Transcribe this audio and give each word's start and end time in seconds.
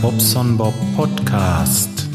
Bobson 0.00 0.56
Bob 0.56 0.74
Podcast. 0.96 2.08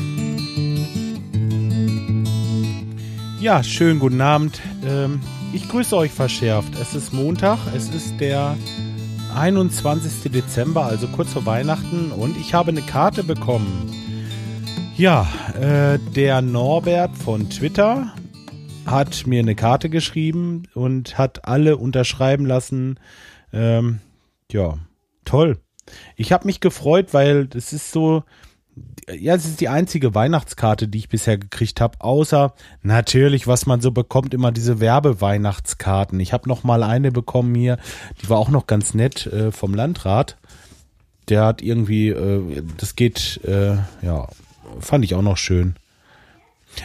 Ja, 3.39 3.63
schönen 3.63 3.99
guten 3.99 4.21
Abend. 4.21 4.59
Ähm, 4.83 5.21
ich 5.53 5.69
grüße 5.69 5.95
euch 5.95 6.11
verschärft. 6.11 6.73
Es 6.81 6.95
ist 6.95 7.13
Montag, 7.13 7.59
es 7.75 7.89
ist 7.89 8.19
der 8.19 8.57
21. 9.35 10.31
Dezember, 10.31 10.85
also 10.85 11.07
kurz 11.07 11.33
vor 11.33 11.45
Weihnachten 11.45 12.11
und 12.11 12.37
ich 12.37 12.53
habe 12.53 12.71
eine 12.71 12.81
Karte 12.81 13.23
bekommen. 13.23 13.91
Ja, 14.97 15.27
äh, 15.59 15.99
der 16.15 16.41
Norbert 16.41 17.15
von 17.17 17.49
Twitter 17.49 18.13
hat 18.85 19.27
mir 19.27 19.39
eine 19.39 19.55
Karte 19.55 19.89
geschrieben 19.89 20.63
und 20.73 21.17
hat 21.17 21.45
alle 21.45 21.77
unterschreiben 21.77 22.45
lassen. 22.45 22.99
Ähm, 23.53 23.99
ja, 24.51 24.77
toll. 25.23 25.59
Ich 26.15 26.31
habe 26.31 26.45
mich 26.45 26.59
gefreut, 26.59 27.13
weil 27.13 27.47
das 27.47 27.73
ist 27.73 27.91
so, 27.91 28.23
ja, 29.09 29.35
es 29.35 29.45
ist 29.45 29.61
die 29.61 29.69
einzige 29.69 30.13
Weihnachtskarte, 30.15 30.87
die 30.87 30.99
ich 30.99 31.09
bisher 31.09 31.37
gekriegt 31.37 31.81
habe, 31.81 31.99
außer 32.01 32.53
natürlich, 32.83 33.47
was 33.47 33.65
man 33.65 33.81
so 33.81 33.91
bekommt, 33.91 34.33
immer 34.33 34.51
diese 34.51 34.79
Werbeweihnachtskarten. 34.79 36.19
Ich 36.19 36.33
habe 36.33 36.47
noch 36.47 36.63
mal 36.63 36.83
eine 36.83 37.11
bekommen 37.11 37.55
hier, 37.55 37.77
die 38.21 38.29
war 38.29 38.37
auch 38.37 38.49
noch 38.49 38.67
ganz 38.67 38.93
nett 38.93 39.25
äh, 39.27 39.51
vom 39.51 39.73
Landrat. 39.73 40.37
Der 41.27 41.45
hat 41.45 41.61
irgendwie, 41.61 42.09
äh, 42.09 42.63
das 42.77 42.95
geht, 42.95 43.39
äh, 43.45 43.77
ja, 44.01 44.27
fand 44.79 45.05
ich 45.05 45.15
auch 45.15 45.21
noch 45.21 45.37
schön. 45.37 45.75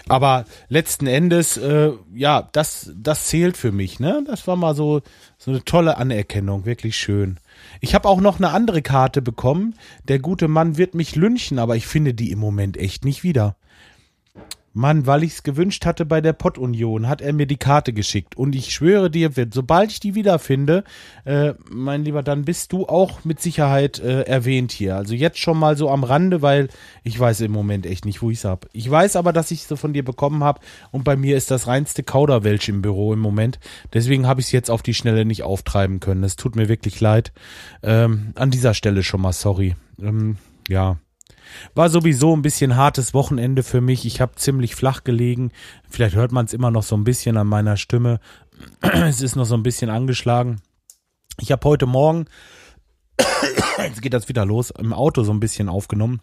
Aber 0.08 0.44
letzten 0.68 1.06
Endes, 1.06 1.56
äh, 1.56 1.92
ja, 2.14 2.48
das, 2.52 2.90
das 2.96 3.26
zählt 3.26 3.56
für 3.56 3.72
mich, 3.72 4.00
ne? 4.00 4.24
Das 4.26 4.46
war 4.46 4.56
mal 4.56 4.74
so, 4.74 5.02
so 5.38 5.50
eine 5.50 5.64
tolle 5.64 5.96
Anerkennung, 5.96 6.64
wirklich 6.64 6.96
schön. 6.96 7.38
Ich 7.80 7.94
habe 7.94 8.08
auch 8.08 8.20
noch 8.20 8.38
eine 8.38 8.50
andere 8.50 8.82
Karte 8.82 9.22
bekommen. 9.22 9.74
Der 10.08 10.18
gute 10.18 10.48
Mann 10.48 10.76
wird 10.76 10.94
mich 10.94 11.16
lynchen, 11.16 11.58
aber 11.58 11.76
ich 11.76 11.86
finde 11.86 12.14
die 12.14 12.30
im 12.30 12.38
Moment 12.38 12.76
echt 12.76 13.04
nicht 13.04 13.22
wieder. 13.22 13.56
Mann, 14.74 15.06
weil 15.06 15.22
ich 15.22 15.34
es 15.34 15.42
gewünscht 15.44 15.86
hatte 15.86 16.04
bei 16.04 16.20
der 16.20 16.32
Pottunion, 16.32 17.08
hat 17.08 17.22
er 17.22 17.32
mir 17.32 17.46
die 17.46 17.56
Karte 17.56 17.92
geschickt. 17.92 18.36
Und 18.36 18.56
ich 18.56 18.74
schwöre 18.74 19.08
dir, 19.08 19.30
sobald 19.52 19.92
ich 19.92 20.00
die 20.00 20.16
wiederfinde, 20.16 20.82
äh, 21.24 21.54
mein 21.70 22.04
Lieber, 22.04 22.24
dann 22.24 22.44
bist 22.44 22.72
du 22.72 22.86
auch 22.86 23.24
mit 23.24 23.40
Sicherheit 23.40 24.00
äh, 24.00 24.22
erwähnt 24.22 24.72
hier. 24.72 24.96
Also 24.96 25.14
jetzt 25.14 25.38
schon 25.38 25.58
mal 25.58 25.76
so 25.76 25.90
am 25.90 26.02
Rande, 26.02 26.42
weil 26.42 26.68
ich 27.04 27.18
weiß 27.18 27.42
im 27.42 27.52
Moment 27.52 27.86
echt 27.86 28.04
nicht, 28.04 28.20
wo 28.20 28.30
ich 28.30 28.38
es 28.38 28.44
hab. 28.44 28.66
Ich 28.72 28.90
weiß 28.90 29.14
aber, 29.14 29.32
dass 29.32 29.52
ich 29.52 29.62
sie 29.62 29.76
von 29.76 29.92
dir 29.92 30.04
bekommen 30.04 30.42
habe 30.42 30.60
und 30.90 31.04
bei 31.04 31.14
mir 31.14 31.36
ist 31.36 31.52
das 31.52 31.68
reinste 31.68 32.02
Kauderwelsch 32.02 32.68
im 32.68 32.82
Büro 32.82 33.12
im 33.12 33.20
Moment. 33.20 33.60
Deswegen 33.92 34.26
habe 34.26 34.40
ich 34.40 34.46
es 34.46 34.52
jetzt 34.52 34.70
auf 34.70 34.82
die 34.82 34.94
Schnelle 34.94 35.24
nicht 35.24 35.44
auftreiben 35.44 36.00
können. 36.00 36.24
Es 36.24 36.34
tut 36.34 36.56
mir 36.56 36.68
wirklich 36.68 37.00
leid. 37.00 37.32
Ähm, 37.84 38.32
an 38.34 38.50
dieser 38.50 38.74
Stelle 38.74 39.04
schon 39.04 39.20
mal 39.20 39.32
sorry. 39.32 39.76
Ähm, 40.00 40.36
ja. 40.68 40.98
War 41.74 41.88
sowieso 41.88 42.34
ein 42.34 42.42
bisschen 42.42 42.76
hartes 42.76 43.14
Wochenende 43.14 43.62
für 43.62 43.80
mich. 43.80 44.04
Ich 44.06 44.20
habe 44.20 44.36
ziemlich 44.36 44.74
flach 44.74 45.04
gelegen. 45.04 45.50
Vielleicht 45.88 46.16
hört 46.16 46.32
man 46.32 46.46
es 46.46 46.52
immer 46.52 46.70
noch 46.70 46.82
so 46.82 46.96
ein 46.96 47.04
bisschen 47.04 47.36
an 47.36 47.46
meiner 47.46 47.76
Stimme. 47.76 48.20
es 48.80 49.20
ist 49.20 49.36
noch 49.36 49.44
so 49.44 49.54
ein 49.54 49.62
bisschen 49.62 49.90
angeschlagen. 49.90 50.60
Ich 51.40 51.52
habe 51.52 51.68
heute 51.68 51.86
Morgen, 51.86 52.26
jetzt 53.78 54.02
geht 54.02 54.14
das 54.14 54.28
wieder 54.28 54.44
los, 54.44 54.70
im 54.70 54.92
Auto 54.92 55.24
so 55.24 55.32
ein 55.32 55.40
bisschen 55.40 55.68
aufgenommen. 55.68 56.20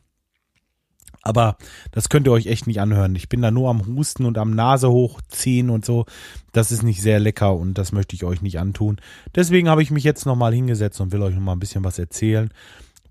Aber 1.23 1.58
das 1.91 2.09
könnt 2.09 2.28
ihr 2.28 2.31
euch 2.31 2.47
echt 2.47 2.66
nicht 2.66 2.81
anhören. 2.81 3.16
Ich 3.16 3.30
bin 3.30 3.44
da 3.44 3.52
nur 3.52 3.69
am 3.69 3.85
Husten 3.85 4.25
und 4.25 4.39
am 4.39 4.56
Nase 4.56 4.89
hochziehen 4.89 5.69
und 5.69 5.85
so. 5.85 6.06
Das 6.52 6.72
ist 6.72 6.81
nicht 6.81 7.02
sehr 7.02 7.19
lecker 7.19 7.56
und 7.56 7.78
das 7.78 7.91
möchte 7.91 8.16
ich 8.16 8.23
euch 8.23 8.41
nicht 8.41 8.58
antun. 8.58 9.00
Deswegen 9.35 9.69
habe 9.69 9.83
ich 9.83 9.91
mich 9.91 10.03
jetzt 10.03 10.25
nochmal 10.25 10.53
hingesetzt 10.53 11.00
und 11.00 11.12
will 11.12 11.22
euch 11.22 11.35
nochmal 11.35 11.56
ein 11.56 11.59
bisschen 11.59 11.84
was 11.84 12.00
erzählen 12.00 12.51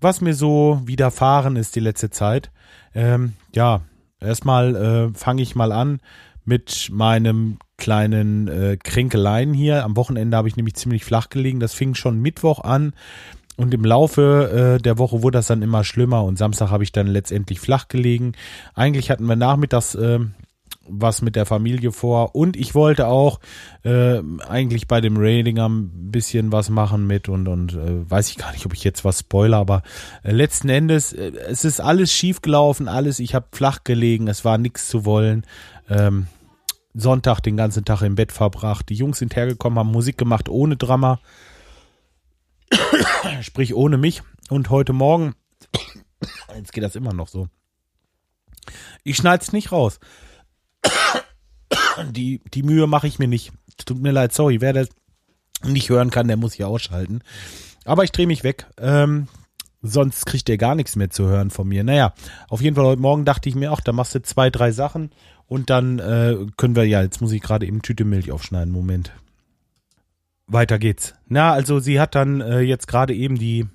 was 0.01 0.21
mir 0.21 0.33
so 0.33 0.81
widerfahren 0.85 1.55
ist 1.55 1.75
die 1.75 1.79
letzte 1.79 2.09
Zeit. 2.09 2.51
Ähm, 2.93 3.33
ja, 3.53 3.81
erstmal 4.19 4.75
äh, 4.75 5.17
fange 5.17 5.41
ich 5.41 5.55
mal 5.55 5.71
an 5.71 5.99
mit 6.43 6.89
meinem 6.91 7.57
kleinen 7.77 8.47
äh, 8.47 8.77
Kränkeleien 8.77 9.53
hier. 9.53 9.83
Am 9.83 9.95
Wochenende 9.95 10.35
habe 10.35 10.47
ich 10.47 10.57
nämlich 10.57 10.75
ziemlich 10.75 11.05
flach 11.05 11.29
gelegen. 11.29 11.59
Das 11.59 11.73
fing 11.73 11.95
schon 11.95 12.19
Mittwoch 12.19 12.59
an. 12.59 12.93
Und 13.57 13.73
im 13.73 13.85
Laufe 13.85 14.77
äh, 14.79 14.81
der 14.81 14.97
Woche 14.97 15.21
wurde 15.21 15.37
das 15.37 15.47
dann 15.47 15.61
immer 15.61 15.83
schlimmer 15.83 16.23
und 16.23 16.37
Samstag 16.37 16.71
habe 16.71 16.83
ich 16.83 16.91
dann 16.91 17.07
letztendlich 17.07 17.59
flach 17.59 17.89
gelegen. 17.89 18.31
Eigentlich 18.73 19.11
hatten 19.11 19.25
wir 19.25 19.35
nachmittags 19.35 19.93
äh, 19.93 20.19
was 20.91 21.21
mit 21.21 21.35
der 21.35 21.45
Familie 21.45 21.91
vor 21.91 22.35
und 22.35 22.55
ich 22.55 22.75
wollte 22.75 23.07
auch 23.07 23.39
äh, 23.83 24.21
eigentlich 24.47 24.87
bei 24.87 25.01
dem 25.01 25.17
Raiding 25.17 25.59
ein 25.59 26.11
bisschen 26.11 26.51
was 26.51 26.69
machen 26.69 27.07
mit 27.07 27.29
und 27.29 27.47
und 27.47 27.73
äh, 27.73 28.09
weiß 28.09 28.29
ich 28.29 28.37
gar 28.37 28.51
nicht, 28.51 28.65
ob 28.65 28.73
ich 28.73 28.83
jetzt 28.83 29.05
was 29.05 29.19
spoiler, 29.19 29.57
aber 29.57 29.83
äh, 30.23 30.31
letzten 30.31 30.69
Endes 30.69 31.13
äh, 31.13 31.31
es 31.47 31.65
ist 31.65 31.79
alles 31.79 32.11
schief 32.11 32.41
gelaufen, 32.41 32.87
alles, 32.87 33.19
ich 33.19 33.33
habe 33.33 33.47
flach 33.51 33.83
gelegen, 33.83 34.27
es 34.27 34.45
war 34.45 34.57
nichts 34.57 34.87
zu 34.87 35.05
wollen. 35.05 35.45
Ähm, 35.89 36.27
Sonntag 36.93 37.39
den 37.41 37.55
ganzen 37.55 37.85
Tag 37.85 38.01
im 38.01 38.15
Bett 38.15 38.33
verbracht. 38.33 38.89
Die 38.89 38.95
Jungs 38.95 39.19
sind 39.19 39.35
hergekommen, 39.35 39.79
haben 39.79 39.91
Musik 39.91 40.17
gemacht 40.17 40.49
ohne 40.49 40.75
Drama. 40.75 41.19
Sprich 43.41 43.73
ohne 43.75 43.97
mich 43.97 44.23
und 44.49 44.69
heute 44.69 44.93
morgen 44.93 45.35
jetzt 46.55 46.73
geht 46.73 46.83
das 46.83 46.95
immer 46.95 47.13
noch 47.13 47.27
so. 47.27 47.47
Ich 49.03 49.17
schneid's 49.17 49.53
nicht 49.53 49.71
raus 49.71 49.99
die, 52.11 52.41
die 52.53 52.63
Mühe 52.63 52.87
mache 52.87 53.07
ich 53.07 53.19
mir 53.19 53.27
nicht. 53.27 53.51
Tut 53.85 54.01
mir 54.01 54.11
leid, 54.11 54.33
sorry. 54.33 54.61
Wer 54.61 54.73
das 54.73 54.89
nicht 55.63 55.89
hören 55.89 56.09
kann, 56.09 56.27
der 56.27 56.37
muss 56.37 56.53
hier 56.53 56.67
ausschalten. 56.67 57.21
Aber 57.85 58.03
ich 58.03 58.11
drehe 58.11 58.27
mich 58.27 58.43
weg. 58.43 58.67
Ähm, 58.77 59.27
sonst 59.81 60.25
kriegt 60.25 60.49
ihr 60.49 60.57
gar 60.57 60.75
nichts 60.75 60.95
mehr 60.95 61.09
zu 61.09 61.27
hören 61.27 61.49
von 61.49 61.67
mir. 61.67 61.83
Naja, 61.83 62.13
auf 62.49 62.61
jeden 62.61 62.75
Fall 62.75 62.85
heute 62.85 63.01
Morgen 63.01 63.25
dachte 63.25 63.49
ich 63.49 63.55
mir, 63.55 63.71
ach, 63.71 63.81
da 63.81 63.91
machst 63.91 64.15
du 64.15 64.21
zwei, 64.21 64.49
drei 64.49 64.71
Sachen 64.71 65.11
und 65.47 65.69
dann 65.69 65.99
äh, 65.99 66.37
können 66.57 66.75
wir, 66.75 66.85
ja, 66.85 67.01
jetzt 67.01 67.21
muss 67.21 67.31
ich 67.31 67.41
gerade 67.41 67.65
eben 67.65 67.81
Tüte 67.81 68.05
Milch 68.05 68.31
aufschneiden. 68.31 68.71
Moment. 68.71 69.11
Weiter 70.47 70.79
geht's. 70.79 71.15
Na, 71.27 71.53
also 71.53 71.79
sie 71.79 71.99
hat 71.99 72.15
dann 72.15 72.41
äh, 72.41 72.59
jetzt 72.59 72.87
gerade 72.87 73.13
eben 73.13 73.37
die 73.37 73.67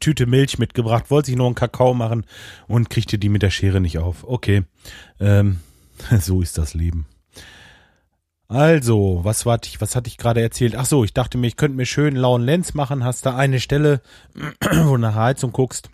Tüte 0.00 0.26
Milch 0.26 0.58
mitgebracht, 0.58 1.10
wollte 1.10 1.26
sich 1.26 1.36
nur 1.36 1.46
einen 1.46 1.54
Kakao 1.54 1.94
machen 1.94 2.26
und 2.66 2.90
kriegte 2.90 3.18
die 3.18 3.28
mit 3.28 3.42
der 3.42 3.50
Schere 3.50 3.80
nicht 3.80 3.98
auf. 3.98 4.24
Okay, 4.24 4.64
ähm, 5.20 5.60
so 6.20 6.42
ist 6.42 6.58
das 6.58 6.74
Leben. 6.74 7.06
Also, 8.52 9.20
was 9.22 9.46
war 9.46 9.58
ich, 9.64 9.80
was 9.80 9.96
hatte 9.96 10.08
ich 10.08 10.18
gerade 10.18 10.42
erzählt? 10.42 10.76
Ach 10.76 10.84
so, 10.84 11.04
ich 11.04 11.14
dachte 11.14 11.38
mir, 11.38 11.46
ich 11.46 11.56
könnte 11.56 11.74
mir 11.74 11.86
schön 11.86 12.14
lauen 12.14 12.42
Lenz 12.42 12.74
machen. 12.74 13.02
Hast 13.02 13.24
da 13.24 13.34
eine 13.34 13.60
Stelle, 13.60 14.02
wo 14.60 14.96
du 14.96 14.98
nach 14.98 15.14
Heizung 15.14 15.52
guckst, 15.52 15.88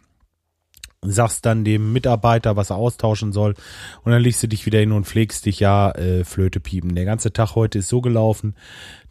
sagst 1.00 1.46
dann 1.46 1.62
dem 1.64 1.92
Mitarbeiter, 1.92 2.56
was 2.56 2.70
er 2.70 2.76
austauschen 2.76 3.32
soll, 3.32 3.54
und 4.02 4.10
dann 4.10 4.20
legst 4.20 4.42
du 4.42 4.48
dich 4.48 4.66
wieder 4.66 4.80
hin 4.80 4.90
und 4.90 5.06
pflegst 5.06 5.46
dich 5.46 5.60
ja 5.60 5.92
äh, 5.92 6.24
Flöte 6.24 6.58
piepen. 6.58 6.96
Der 6.96 7.04
ganze 7.04 7.32
Tag 7.32 7.54
heute 7.54 7.78
ist 7.78 7.88
so 7.88 8.00
gelaufen, 8.00 8.56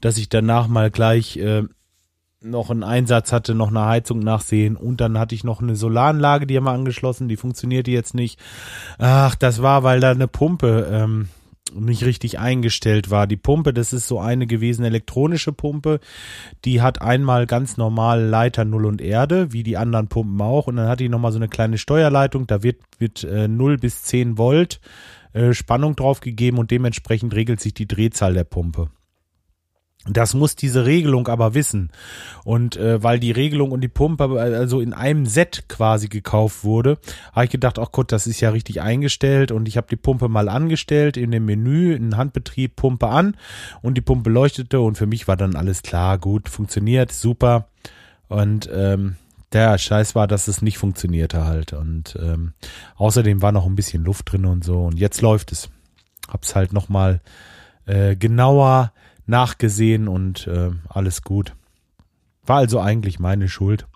dass 0.02 0.18
ich 0.18 0.28
danach 0.28 0.68
mal 0.68 0.92
gleich 0.92 1.38
äh, 1.38 1.64
noch 2.42 2.70
einen 2.70 2.84
Einsatz 2.84 3.32
hatte, 3.32 3.56
noch 3.56 3.70
eine 3.70 3.86
Heizung 3.86 4.20
nachsehen 4.20 4.76
und 4.76 5.00
dann 5.00 5.18
hatte 5.18 5.36
ich 5.36 5.46
noch 5.46 5.62
eine 5.62 5.78
Solaranlage, 5.78 6.48
die 6.48 6.58
haben 6.58 6.66
wir 6.66 6.72
angeschlossen, 6.72 7.30
die 7.30 7.38
funktionierte 7.38 7.92
jetzt 7.92 8.14
nicht. 8.14 8.42
Ach, 8.98 9.36
das 9.36 9.62
war, 9.62 9.84
weil 9.84 10.02
da 10.02 10.12
eine 10.12 10.28
Pumpe 10.28 10.90
ähm, 10.92 11.30
nicht 11.74 12.04
richtig 12.04 12.40
eingestellt 12.40 13.10
war. 13.10 13.28
Die 13.28 13.38
Pumpe, 13.38 13.74
das 13.74 13.94
ist 13.94 14.08
so 14.08 14.20
eine 14.20 14.48
gewesen 14.48 14.84
elektronische 14.84 15.52
Pumpe, 15.54 16.00
die 16.66 16.82
hat 16.82 17.02
einmal 17.02 17.46
ganz 17.46 17.78
normal 17.78 18.22
Leiter 18.22 18.66
Null 18.66 18.86
und 18.86 19.02
Erde, 19.02 19.54
wie 19.54 19.64
die 19.64 19.78
anderen 19.78 20.08
Pumpen 20.08 20.42
auch, 20.42 20.68
und 20.68 20.78
dann 20.78 20.88
hat 20.88 21.00
die 21.00 21.10
nochmal 21.10 21.32
so 21.32 21.40
eine 21.40 21.50
kleine 21.50 21.78
Steuerleitung, 21.78 22.48
da 22.48 22.64
wird, 22.64 22.78
wird 23.00 23.24
äh, 23.24 23.48
0 23.48 23.78
bis 23.78 24.04
10 24.04 24.38
Volt 24.38 24.80
äh, 25.34 25.54
Spannung 25.54 25.96
drauf 25.96 26.20
gegeben 26.20 26.58
und 26.58 26.72
dementsprechend 26.72 27.36
regelt 27.36 27.60
sich 27.60 27.74
die 27.74 27.88
Drehzahl 27.88 28.34
der 28.34 28.44
Pumpe. 28.44 28.90
Das 30.10 30.34
muss 30.34 30.56
diese 30.56 30.86
Regelung 30.86 31.28
aber 31.28 31.54
wissen. 31.54 31.92
Und 32.44 32.78
äh, 32.78 33.02
weil 33.04 33.20
die 33.20 33.32
Regelung 33.32 33.72
und 33.72 33.82
die 33.82 33.88
Pumpe 33.88 34.40
also 34.40 34.80
in 34.80 34.94
einem 34.94 35.26
Set 35.26 35.66
quasi 35.68 36.08
gekauft 36.08 36.64
wurde, 36.64 36.98
habe 37.34 37.46
ich 37.46 37.52
gedacht, 37.52 37.80
ach 37.80 37.92
Gott, 37.92 38.12
das 38.12 38.28
ist 38.28 38.40
ja 38.42 38.50
richtig 38.52 38.82
eingestellt. 38.82 39.52
Und 39.52 39.68
ich 39.68 39.78
habe 39.78 39.88
die 39.90 39.96
Pumpe 39.96 40.30
mal 40.30 40.50
angestellt 40.50 41.18
in 41.18 41.32
dem 41.32 41.46
Menü, 41.46 41.94
in 41.94 42.18
Handbetrieb, 42.18 42.76
Pumpe 42.76 43.08
an 43.08 43.36
und 43.82 43.96
die 43.96 44.02
Pumpe 44.02 44.30
leuchtete 44.30 44.80
und 44.80 44.98
für 44.98 45.08
mich 45.08 45.28
war 45.28 45.38
dann 45.38 45.56
alles 45.56 45.82
klar, 45.82 46.18
gut, 46.18 46.50
funktioniert, 46.50 47.12
super. 47.12 47.68
Und 48.28 48.70
ähm, 48.74 49.16
der 49.54 49.78
Scheiß 49.78 50.16
war, 50.16 50.28
dass 50.28 50.48
es 50.48 50.62
nicht 50.62 50.78
funktionierte 50.78 51.46
halt. 51.46 51.74
Und 51.74 52.18
ähm, 52.22 52.54
außerdem 52.96 53.42
war 53.42 53.52
noch 53.52 53.66
ein 53.66 53.76
bisschen 53.76 54.04
Luft 54.04 54.32
drin 54.32 54.46
und 54.46 54.64
so. 54.64 54.86
Und 54.86 55.00
jetzt 55.00 55.22
läuft 55.22 55.52
es. 55.52 55.70
Hab's 56.28 56.56
halt 56.56 56.74
nochmal 56.74 57.22
äh, 57.86 58.18
genauer 58.18 58.92
nachgesehen 59.28 60.08
und 60.08 60.48
äh, 60.48 60.72
alles 60.90 61.22
gut. 61.22 61.56
War 62.46 62.58
also 62.58 62.80
eigentlich 62.80 63.20
meine 63.20 63.50
Schuld. 63.50 63.88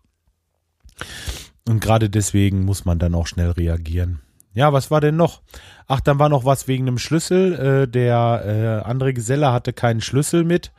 Und 1.67 1.79
gerade 1.79 2.09
deswegen 2.09 2.65
muss 2.65 2.85
man 2.85 2.99
dann 2.99 3.15
auch 3.15 3.27
schnell 3.27 3.51
reagieren. 3.51 4.19
Ja, 4.53 4.73
was 4.73 4.91
war 4.91 4.99
denn 4.99 5.15
noch? 5.15 5.41
Ach, 5.87 6.01
dann 6.01 6.19
war 6.19 6.27
noch 6.27 6.43
was 6.43 6.67
wegen 6.67 6.87
einem 6.87 6.97
Schlüssel. 6.97 7.53
Äh, 7.53 7.87
der 7.87 8.83
äh, 8.83 8.87
andere 8.87 9.13
Geselle 9.13 9.51
hatte 9.51 9.71
keinen 9.71 10.01
Schlüssel 10.01 10.43
mit. 10.43 10.73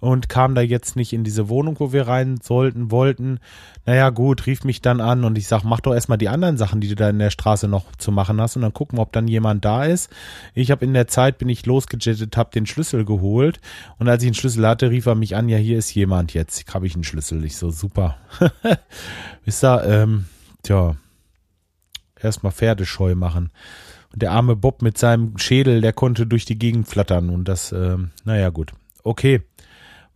Und 0.00 0.28
kam 0.28 0.54
da 0.54 0.60
jetzt 0.60 0.96
nicht 0.96 1.12
in 1.12 1.24
diese 1.24 1.48
Wohnung, 1.48 1.80
wo 1.80 1.92
wir 1.92 2.06
rein 2.06 2.38
sollten, 2.40 2.90
wollten. 2.90 3.40
Naja, 3.84 4.10
gut, 4.10 4.46
rief 4.46 4.64
mich 4.64 4.80
dann 4.80 5.00
an 5.00 5.24
und 5.24 5.36
ich 5.36 5.48
sag, 5.48 5.64
mach 5.64 5.80
doch 5.80 5.94
erstmal 5.94 6.18
die 6.18 6.28
anderen 6.28 6.56
Sachen, 6.56 6.80
die 6.80 6.88
du 6.88 6.94
da 6.94 7.08
in 7.10 7.18
der 7.18 7.30
Straße 7.30 7.66
noch 7.66 7.96
zu 7.96 8.12
machen 8.12 8.40
hast 8.40 8.56
und 8.56 8.62
dann 8.62 8.72
gucken, 8.72 8.98
ob 8.98 9.12
dann 9.12 9.26
jemand 9.26 9.64
da 9.64 9.84
ist. 9.84 10.10
Ich 10.54 10.70
habe 10.70 10.84
in 10.84 10.94
der 10.94 11.08
Zeit, 11.08 11.38
bin 11.38 11.48
ich 11.48 11.66
losgejettet, 11.66 12.36
habe 12.36 12.50
den 12.50 12.66
Schlüssel 12.66 13.04
geholt 13.04 13.60
und 13.98 14.08
als 14.08 14.22
ich 14.22 14.30
den 14.30 14.34
Schlüssel 14.34 14.66
hatte, 14.66 14.90
rief 14.90 15.06
er 15.06 15.14
mich 15.14 15.34
an, 15.34 15.48
ja, 15.48 15.56
hier 15.58 15.78
ist 15.78 15.94
jemand 15.94 16.34
jetzt, 16.34 16.72
habe 16.72 16.86
ich 16.86 16.94
einen 16.94 17.04
Schlüssel. 17.04 17.44
Ich 17.44 17.56
so, 17.56 17.70
super. 17.70 18.18
Wisst 19.44 19.64
ihr, 19.64 19.84
ähm, 19.84 20.26
tja, 20.62 20.96
erstmal 22.20 22.52
Pferdescheu 22.52 23.14
machen. 23.14 23.50
Und 24.12 24.22
der 24.22 24.30
arme 24.32 24.56
Bob 24.56 24.80
mit 24.80 24.96
seinem 24.96 25.36
Schädel, 25.38 25.80
der 25.80 25.92
konnte 25.92 26.26
durch 26.26 26.44
die 26.44 26.58
Gegend 26.58 26.88
flattern 26.88 27.30
und 27.30 27.46
das, 27.46 27.72
ähm, 27.72 28.10
naja, 28.24 28.50
gut. 28.50 28.72
Okay. 29.02 29.42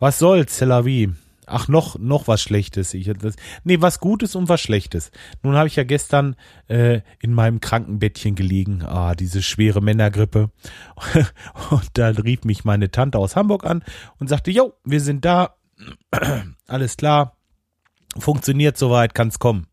Was 0.03 0.19
soll's, 0.19 0.57
Celavi? 0.57 1.13
Ach, 1.47 1.69
noch, 1.69 1.97
noch 1.97 2.27
was 2.27 2.43
Schlechtes. 2.43 2.93
Ich, 2.93 3.07
das, 3.07 3.37
nee, 3.63 3.81
was 3.81 4.01
Gutes 4.01 4.35
und 4.35 4.49
was 4.49 4.61
Schlechtes. 4.61 5.13
Nun 5.45 5.55
habe 5.55 5.69
ich 5.69 5.77
ja 5.77 5.85
gestern 5.85 6.35
äh, 6.67 7.03
in 7.21 7.33
meinem 7.33 7.61
Krankenbettchen 7.61 8.35
gelegen. 8.35 8.83
Ah, 8.83 9.15
diese 9.15 9.43
schwere 9.43 9.81
Männergrippe. 9.81 10.51
und 11.71 11.89
da 11.93 12.09
rief 12.09 12.43
mich 12.43 12.65
meine 12.65 12.91
Tante 12.91 13.17
aus 13.17 13.37
Hamburg 13.37 13.65
an 13.65 13.85
und 14.19 14.27
sagte, 14.27 14.51
jo, 14.51 14.73
wir 14.85 15.01
sind 15.01 15.25
da. 15.25 15.55
Alles 16.67 16.97
klar. 16.97 17.37
Funktioniert 18.19 18.77
soweit, 18.77 19.15
kann's 19.15 19.39
kommen. 19.39 19.69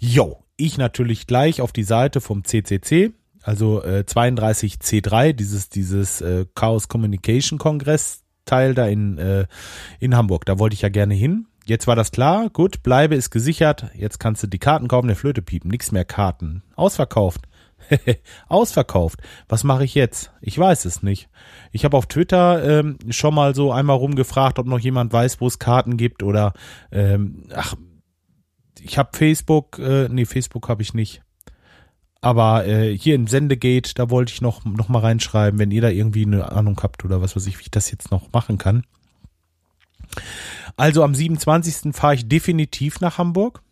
Jo, 0.00 0.42
ich 0.56 0.76
natürlich 0.76 1.28
gleich 1.28 1.60
auf 1.60 1.70
die 1.70 1.84
Seite 1.84 2.20
vom 2.20 2.42
CCC, 2.42 3.12
also 3.42 3.80
äh, 3.84 4.02
32C3, 4.08 5.34
dieses, 5.34 5.68
dieses 5.68 6.20
äh, 6.20 6.46
Chaos 6.52 6.88
Communication 6.88 7.60
Kongress 7.60 8.21
Teil 8.44 8.74
da 8.74 8.86
in, 8.86 9.18
äh, 9.18 9.46
in 10.00 10.16
Hamburg. 10.16 10.44
Da 10.44 10.58
wollte 10.58 10.74
ich 10.74 10.82
ja 10.82 10.88
gerne 10.88 11.14
hin. 11.14 11.46
Jetzt 11.64 11.86
war 11.86 11.94
das 11.94 12.10
klar, 12.10 12.50
gut, 12.50 12.82
bleibe 12.82 13.14
ist 13.14 13.30
gesichert. 13.30 13.86
Jetzt 13.94 14.18
kannst 14.18 14.42
du 14.42 14.48
die 14.48 14.58
Karten 14.58 14.88
kaufen, 14.88 15.06
der 15.06 15.16
Flöte 15.16 15.42
piepen. 15.42 15.70
Nix 15.70 15.92
mehr 15.92 16.04
Karten. 16.04 16.62
Ausverkauft. 16.74 17.42
Ausverkauft. 18.48 19.20
Was 19.48 19.62
mache 19.64 19.84
ich 19.84 19.94
jetzt? 19.94 20.32
Ich 20.40 20.58
weiß 20.58 20.84
es 20.84 21.02
nicht. 21.02 21.28
Ich 21.70 21.84
habe 21.84 21.96
auf 21.96 22.06
Twitter 22.06 22.80
ähm, 22.80 22.98
schon 23.10 23.34
mal 23.34 23.54
so 23.54 23.72
einmal 23.72 23.96
rumgefragt, 23.96 24.58
ob 24.58 24.66
noch 24.66 24.80
jemand 24.80 25.12
weiß, 25.12 25.40
wo 25.40 25.46
es 25.46 25.58
Karten 25.58 25.96
gibt 25.96 26.22
oder 26.22 26.52
ähm, 26.90 27.44
ach, 27.54 27.74
ich 28.80 28.98
habe 28.98 29.16
Facebook, 29.16 29.78
äh, 29.78 30.08
nee, 30.08 30.24
Facebook 30.24 30.68
habe 30.68 30.82
ich 30.82 30.94
nicht. 30.94 31.22
Aber 32.22 32.66
äh, 32.66 32.96
hier 32.96 33.16
im 33.16 33.26
Sendegate, 33.26 33.94
da 33.94 34.08
wollte 34.08 34.32
ich 34.32 34.40
noch, 34.40 34.64
noch 34.64 34.88
mal 34.88 35.00
reinschreiben, 35.00 35.58
wenn 35.58 35.72
ihr 35.72 35.82
da 35.82 35.88
irgendwie 35.88 36.24
eine 36.24 36.52
Ahnung 36.52 36.78
habt 36.82 37.04
oder 37.04 37.20
was 37.20 37.34
weiß 37.34 37.46
ich, 37.48 37.58
wie 37.58 37.62
ich 37.62 37.70
das 37.70 37.90
jetzt 37.90 38.12
noch 38.12 38.32
machen 38.32 38.58
kann. 38.58 38.84
Also 40.76 41.02
am 41.02 41.16
27. 41.16 41.94
fahre 41.94 42.14
ich 42.14 42.28
definitiv 42.28 43.00
nach 43.00 43.18
Hamburg. 43.18 43.62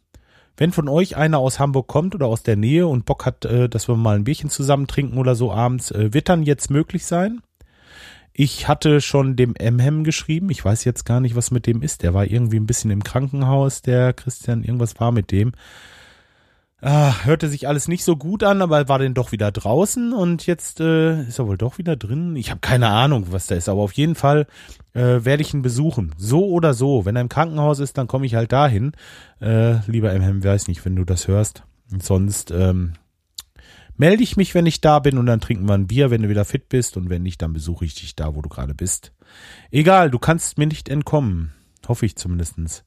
Wenn 0.56 0.72
von 0.72 0.88
euch 0.88 1.16
einer 1.16 1.38
aus 1.38 1.60
Hamburg 1.60 1.86
kommt 1.86 2.14
oder 2.14 2.26
aus 2.26 2.42
der 2.42 2.56
Nähe 2.56 2.88
und 2.88 3.06
Bock 3.06 3.24
hat, 3.24 3.44
äh, 3.44 3.68
dass 3.68 3.88
wir 3.88 3.96
mal 3.96 4.16
ein 4.16 4.24
Bierchen 4.24 4.50
zusammen 4.50 4.88
trinken 4.88 5.16
oder 5.16 5.36
so 5.36 5.52
abends, 5.52 5.92
äh, 5.92 6.12
wird 6.12 6.28
dann 6.28 6.42
jetzt 6.42 6.70
möglich 6.70 7.06
sein. 7.06 7.40
Ich 8.32 8.66
hatte 8.66 9.00
schon 9.00 9.36
dem 9.36 9.54
Emhem 9.54 10.02
geschrieben. 10.02 10.50
Ich 10.50 10.64
weiß 10.64 10.84
jetzt 10.84 11.04
gar 11.04 11.20
nicht, 11.20 11.36
was 11.36 11.52
mit 11.52 11.66
dem 11.66 11.82
ist. 11.82 12.02
Der 12.02 12.14
war 12.14 12.26
irgendwie 12.26 12.58
ein 12.58 12.66
bisschen 12.66 12.90
im 12.90 13.04
Krankenhaus, 13.04 13.80
der 13.80 14.12
Christian. 14.12 14.64
Irgendwas 14.64 14.98
war 14.98 15.12
mit 15.12 15.30
dem. 15.30 15.52
Ah, 16.82 17.24
hörte 17.24 17.48
sich 17.48 17.68
alles 17.68 17.88
nicht 17.88 18.04
so 18.04 18.16
gut 18.16 18.42
an, 18.42 18.62
aber 18.62 18.88
war 18.88 18.98
dann 18.98 19.12
doch 19.12 19.32
wieder 19.32 19.52
draußen 19.52 20.14
und 20.14 20.46
jetzt 20.46 20.80
äh, 20.80 21.24
ist 21.24 21.38
er 21.38 21.46
wohl 21.46 21.58
doch 21.58 21.76
wieder 21.76 21.94
drin. 21.94 22.36
Ich 22.36 22.50
habe 22.50 22.60
keine 22.60 22.88
Ahnung, 22.88 23.26
was 23.30 23.46
da 23.46 23.54
ist, 23.54 23.68
aber 23.68 23.82
auf 23.82 23.92
jeden 23.92 24.14
Fall 24.14 24.46
äh, 24.94 25.22
werde 25.22 25.42
ich 25.42 25.52
ihn 25.52 25.60
besuchen. 25.60 26.14
So 26.16 26.46
oder 26.46 26.72
so. 26.72 27.04
Wenn 27.04 27.16
er 27.16 27.22
im 27.22 27.28
Krankenhaus 27.28 27.80
ist, 27.80 27.98
dann 27.98 28.06
komme 28.06 28.24
ich 28.24 28.34
halt 28.34 28.52
dahin. 28.52 28.92
Äh, 29.42 29.86
lieber 29.90 30.14
MM, 30.14 30.42
weiß 30.42 30.68
nicht, 30.68 30.82
wenn 30.86 30.96
du 30.96 31.04
das 31.04 31.28
hörst. 31.28 31.64
Und 31.92 32.02
sonst 32.02 32.50
ähm, 32.50 32.94
melde 33.98 34.22
ich 34.22 34.38
mich, 34.38 34.54
wenn 34.54 34.64
ich 34.64 34.80
da 34.80 35.00
bin 35.00 35.18
und 35.18 35.26
dann 35.26 35.42
trinken 35.42 35.68
wir 35.68 35.74
ein 35.74 35.86
Bier, 35.86 36.10
wenn 36.10 36.22
du 36.22 36.30
wieder 36.30 36.46
fit 36.46 36.70
bist 36.70 36.96
und 36.96 37.10
wenn 37.10 37.22
nicht, 37.22 37.42
dann 37.42 37.52
besuche 37.52 37.84
ich 37.84 37.94
dich 37.94 38.16
da, 38.16 38.34
wo 38.34 38.40
du 38.40 38.48
gerade 38.48 38.74
bist. 38.74 39.12
Egal, 39.70 40.10
du 40.10 40.18
kannst 40.18 40.56
mir 40.56 40.66
nicht 40.66 40.88
entkommen. 40.88 41.52
Hoffe 41.88 42.06
ich 42.06 42.16
zumindestens. 42.16 42.84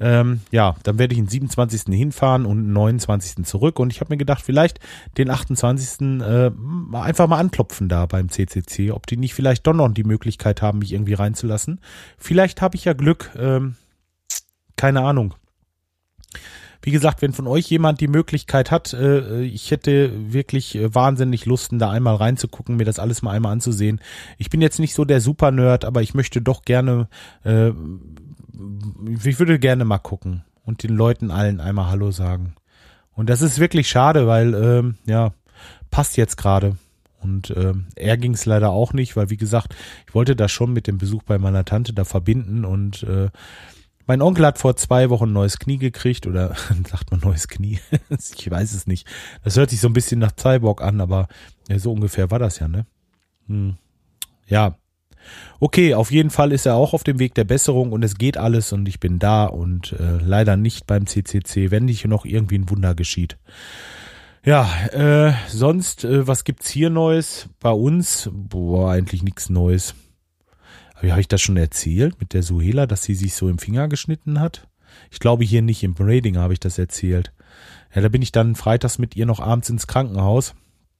Ähm, 0.00 0.40
ja, 0.50 0.76
dann 0.84 0.98
werde 0.98 1.12
ich 1.14 1.18
den 1.18 1.28
27. 1.28 1.94
hinfahren 1.94 2.46
und 2.46 2.64
den 2.64 2.72
29. 2.72 3.44
zurück. 3.44 3.78
Und 3.78 3.92
ich 3.92 4.00
habe 4.00 4.12
mir 4.12 4.16
gedacht, 4.16 4.42
vielleicht 4.44 4.78
den 5.16 5.30
28. 5.30 6.20
Äh, 6.20 6.50
einfach 6.92 7.26
mal 7.26 7.38
anklopfen 7.38 7.88
da 7.88 8.06
beim 8.06 8.28
CCC, 8.28 8.92
ob 8.92 9.06
die 9.06 9.16
nicht 9.16 9.34
vielleicht 9.34 9.66
doch 9.66 9.74
noch 9.74 9.92
die 9.92 10.04
Möglichkeit 10.04 10.62
haben, 10.62 10.78
mich 10.78 10.92
irgendwie 10.92 11.14
reinzulassen. 11.14 11.80
Vielleicht 12.16 12.62
habe 12.62 12.76
ich 12.76 12.84
ja 12.84 12.92
Glück. 12.92 13.30
Ähm, 13.36 13.74
keine 14.76 15.02
Ahnung. 15.02 15.34
Wie 16.80 16.92
gesagt, 16.92 17.22
wenn 17.22 17.32
von 17.32 17.48
euch 17.48 17.68
jemand 17.68 18.00
die 18.00 18.08
Möglichkeit 18.08 18.70
hat, 18.70 18.92
äh, 18.92 19.42
ich 19.42 19.72
hätte 19.72 20.32
wirklich 20.32 20.76
äh, 20.76 20.94
wahnsinnig 20.94 21.44
Lusten, 21.44 21.78
da 21.78 21.90
einmal 21.90 22.14
reinzugucken, 22.14 22.76
mir 22.76 22.84
das 22.84 23.00
alles 23.00 23.20
mal 23.20 23.32
einmal 23.32 23.52
anzusehen. 23.52 24.00
Ich 24.38 24.48
bin 24.48 24.60
jetzt 24.60 24.78
nicht 24.78 24.94
so 24.94 25.04
der 25.04 25.20
Super-Nerd, 25.20 25.84
aber 25.84 26.02
ich 26.02 26.14
möchte 26.14 26.40
doch 26.40 26.62
gerne 26.62 27.08
äh, 27.42 27.72
ich 29.24 29.38
würde 29.38 29.58
gerne 29.58 29.84
mal 29.84 29.98
gucken 29.98 30.44
und 30.64 30.82
den 30.82 30.94
Leuten 30.94 31.30
allen 31.30 31.60
einmal 31.60 31.90
Hallo 31.90 32.10
sagen. 32.10 32.54
Und 33.12 33.28
das 33.28 33.42
ist 33.42 33.58
wirklich 33.58 33.88
schade, 33.88 34.26
weil, 34.26 34.54
ähm, 34.54 34.94
ja, 35.06 35.32
passt 35.90 36.16
jetzt 36.16 36.36
gerade. 36.36 36.76
Und 37.20 37.52
ähm, 37.56 37.86
er 37.96 38.16
ging 38.16 38.34
es 38.34 38.46
leider 38.46 38.70
auch 38.70 38.92
nicht, 38.92 39.16
weil 39.16 39.30
wie 39.30 39.36
gesagt, 39.36 39.74
ich 40.06 40.14
wollte 40.14 40.36
das 40.36 40.52
schon 40.52 40.72
mit 40.72 40.86
dem 40.86 40.98
Besuch 40.98 41.24
bei 41.24 41.38
meiner 41.38 41.64
Tante 41.64 41.92
da 41.92 42.04
verbinden 42.04 42.64
und 42.64 43.02
äh, 43.02 43.28
mein 44.06 44.22
Onkel 44.22 44.46
hat 44.46 44.58
vor 44.58 44.74
zwei 44.76 45.10
Wochen 45.10 45.26
ein 45.26 45.32
neues 45.34 45.58
Knie 45.58 45.78
gekriegt 45.78 46.26
oder 46.26 46.54
sagt 46.88 47.10
man 47.10 47.20
neues 47.20 47.48
Knie? 47.48 47.78
ich 48.08 48.50
weiß 48.50 48.72
es 48.72 48.86
nicht. 48.86 49.06
Das 49.42 49.56
hört 49.56 49.70
sich 49.70 49.80
so 49.80 49.88
ein 49.88 49.92
bisschen 49.92 50.20
nach 50.20 50.32
Cyborg 50.34 50.80
an, 50.80 51.00
aber 51.00 51.28
ja, 51.68 51.78
so 51.78 51.92
ungefähr 51.92 52.30
war 52.30 52.38
das 52.38 52.58
ja, 52.58 52.68
ne? 52.68 52.86
Hm. 53.48 53.76
Ja, 54.46 54.78
Okay, 55.60 55.94
auf 55.94 56.10
jeden 56.10 56.30
Fall 56.30 56.52
ist 56.52 56.66
er 56.66 56.76
auch 56.76 56.94
auf 56.94 57.04
dem 57.04 57.18
Weg 57.18 57.34
der 57.34 57.44
Besserung 57.44 57.92
und 57.92 58.02
es 58.04 58.16
geht 58.16 58.36
alles 58.36 58.72
und 58.72 58.88
ich 58.88 59.00
bin 59.00 59.18
da 59.18 59.46
und 59.46 59.92
äh, 59.92 60.18
leider 60.22 60.56
nicht 60.56 60.86
beim 60.86 61.06
CCC, 61.06 61.70
wenn 61.70 61.84
nicht 61.84 62.04
noch 62.06 62.24
irgendwie 62.24 62.58
ein 62.58 62.70
Wunder 62.70 62.94
geschieht. 62.94 63.38
Ja, 64.44 64.86
äh, 64.92 65.34
sonst, 65.48 66.04
äh, 66.04 66.26
was 66.26 66.44
gibt's 66.44 66.70
hier 66.70 66.90
Neues? 66.90 67.48
Bei 67.60 67.72
uns, 67.72 68.30
boah, 68.32 68.92
eigentlich 68.92 69.22
nichts 69.22 69.50
Neues. 69.50 69.94
Aber 70.94 71.10
habe 71.10 71.20
ich 71.20 71.28
das 71.28 71.40
schon 71.40 71.56
erzählt 71.56 72.20
mit 72.20 72.32
der 72.32 72.42
Suhela, 72.42 72.86
dass 72.86 73.02
sie 73.02 73.14
sich 73.14 73.34
so 73.34 73.48
im 73.48 73.58
Finger 73.58 73.88
geschnitten 73.88 74.40
hat? 74.40 74.68
Ich 75.10 75.20
glaube 75.20 75.44
hier 75.44 75.62
nicht, 75.62 75.82
im 75.82 75.94
Braiding 75.94 76.38
habe 76.38 76.52
ich 76.52 76.60
das 76.60 76.78
erzählt. 76.78 77.32
Ja, 77.94 78.02
da 78.02 78.08
bin 78.08 78.22
ich 78.22 78.32
dann 78.32 78.54
freitags 78.54 78.98
mit 78.98 79.16
ihr 79.16 79.26
noch 79.26 79.40
abends 79.40 79.70
ins 79.70 79.86
Krankenhaus 79.86 80.54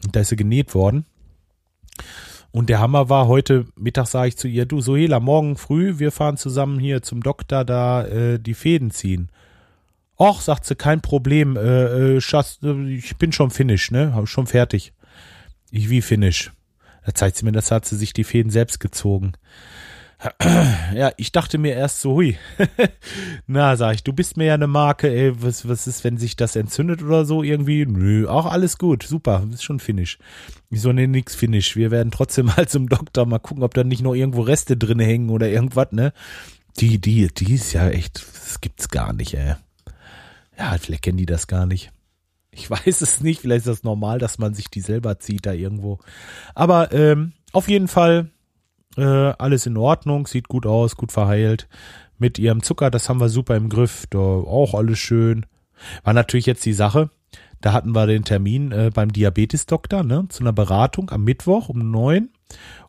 und 0.05 0.15
da 0.15 0.21
ist 0.21 0.29
sie 0.29 0.37
genäht 0.37 0.75
worden. 0.75 1.05
Und 2.51 2.69
der 2.71 2.81
Hammer 2.81 3.09
war, 3.09 3.29
heute 3.29 3.67
Mittag 3.77 4.07
sage 4.07 4.29
ich 4.29 4.37
zu 4.37 4.49
ihr, 4.49 4.65
du 4.65 4.81
Sohela, 4.81 5.21
morgen 5.21 5.57
früh, 5.57 5.99
wir 5.99 6.11
fahren 6.11 6.37
zusammen 6.37 6.79
hier 6.79 7.03
zum 7.03 7.23
Doktor 7.23 7.65
da 7.65 8.07
äh, 8.07 8.39
die 8.39 8.55
Fäden 8.55 8.91
ziehen. 8.91 9.31
Och, 10.19 10.41
sagt 10.41 10.65
sie, 10.65 10.75
kein 10.75 11.01
Problem, 11.01 11.57
äh, 11.57 12.17
äh, 12.17 12.21
Schatz, 12.21 12.59
ich 12.89 13.17
bin 13.17 13.33
schon 13.33 13.51
finish, 13.51 13.91
ne, 13.91 14.15
hab 14.15 14.29
schon 14.29 14.47
fertig. 14.47 14.93
Ich 15.71 15.91
wie 15.91 16.03
finish. 16.03 16.51
Da 17.05 17.15
zeigt 17.15 17.37
sie 17.37 17.45
mir, 17.45 17.53
das 17.53 17.71
hat 17.71 17.85
sie 17.85 17.97
sich 17.97 18.13
die 18.13 18.25
Fäden 18.25 18.51
selbst 18.51 18.81
gezogen. 18.81 19.33
Ja, 20.95 21.13
ich 21.17 21.31
dachte 21.31 21.59
mir 21.59 21.75
erst 21.75 22.01
so, 22.01 22.15
hui. 22.15 22.37
Na, 23.47 23.77
sag 23.77 23.95
ich, 23.95 24.03
du 24.03 24.13
bist 24.13 24.37
mir 24.37 24.47
ja 24.47 24.55
eine 24.55 24.67
Marke, 24.67 25.09
ey, 25.09 25.41
was, 25.41 25.69
was 25.69 25.87
ist, 25.87 26.03
wenn 26.03 26.19
sich 26.19 26.35
das 26.35 26.57
entzündet 26.57 27.03
oder 27.03 27.25
so 27.25 27.45
irgendwie? 27.45 27.87
Nö, 27.87 28.27
auch 28.27 28.47
alles 28.47 28.79
gut, 28.79 29.05
super, 29.05 29.47
ist 29.53 29.63
schon 29.63 29.79
Finish. 29.79 30.19
Ich 30.71 30.81
so, 30.81 30.93
nix 30.93 31.37
Finish. 31.37 31.77
Wir 31.77 31.93
werden 31.93 32.11
trotzdem 32.11 32.47
mal 32.57 32.67
zum 32.69 32.89
Doktor 32.89 33.27
mal 33.27 33.39
gucken, 33.39 33.63
ob 33.63 33.75
da 33.75 33.85
nicht 33.85 34.03
noch 34.03 34.15
irgendwo 34.15 34.41
Reste 34.41 34.77
drin 34.77 34.99
hängen 34.99 35.31
oder 35.31 35.49
irgendwas, 35.49 35.93
ne? 35.93 36.13
Die, 36.81 37.01
die, 37.01 37.29
die 37.29 37.55
ist 37.55 37.73
ja 37.73 37.89
echt, 37.89 38.25
das 38.35 38.61
gibt's 38.61 38.89
gar 38.89 39.13
nicht, 39.13 39.35
ey. 39.35 39.55
Ja, 40.59 40.77
vielleicht 40.79 41.03
kennen 41.03 41.19
die 41.19 41.27
das 41.27 41.47
gar 41.47 41.67
nicht. 41.67 41.93
Ich 42.51 42.69
weiß 42.71 43.03
es 43.03 43.21
nicht, 43.21 43.41
vielleicht 43.41 43.67
ist 43.67 43.69
das 43.69 43.83
normal, 43.85 44.19
dass 44.19 44.39
man 44.39 44.55
sich 44.55 44.69
die 44.69 44.81
selber 44.81 45.21
zieht 45.21 45.47
da 45.47 45.53
irgendwo. 45.53 46.01
Aber 46.57 46.93
ähm, 46.93 47.35
auf 47.53 47.69
jeden 47.69 47.89
Fall 47.89 48.31
äh, 48.99 49.35
alles 49.39 49.67
in 49.67 49.77
Ordnung, 49.77 50.27
sieht 50.27 50.49
gut 50.49 50.67
aus, 50.67 50.97
gut 50.97 51.13
verheilt. 51.13 51.69
Mit 52.19 52.39
ihrem 52.39 52.63
Zucker, 52.63 52.91
das 52.91 53.09
haben 53.09 53.21
wir 53.21 53.29
super 53.29 53.57
im 53.57 53.69
Griff, 53.69 54.07
da 54.11 54.19
auch 54.19 54.75
alles 54.75 54.99
schön. 54.99 55.47
War 56.03 56.13
natürlich 56.13 56.47
jetzt 56.47 56.67
die 56.67 56.73
Sache, 56.73 57.11
da 57.61 57.73
hatten 57.73 57.95
wir 57.95 58.07
den 58.07 58.25
Termin 58.25 58.73
äh, 58.73 58.91
beim 58.93 59.13
Diabetesdoktor, 59.13 60.05
ne, 60.05 60.27
zu 60.29 60.43
einer 60.43 60.53
Beratung 60.53 61.11
am 61.11 61.25
Mittwoch 61.25 61.69
um 61.69 61.91
neun. 61.91 62.31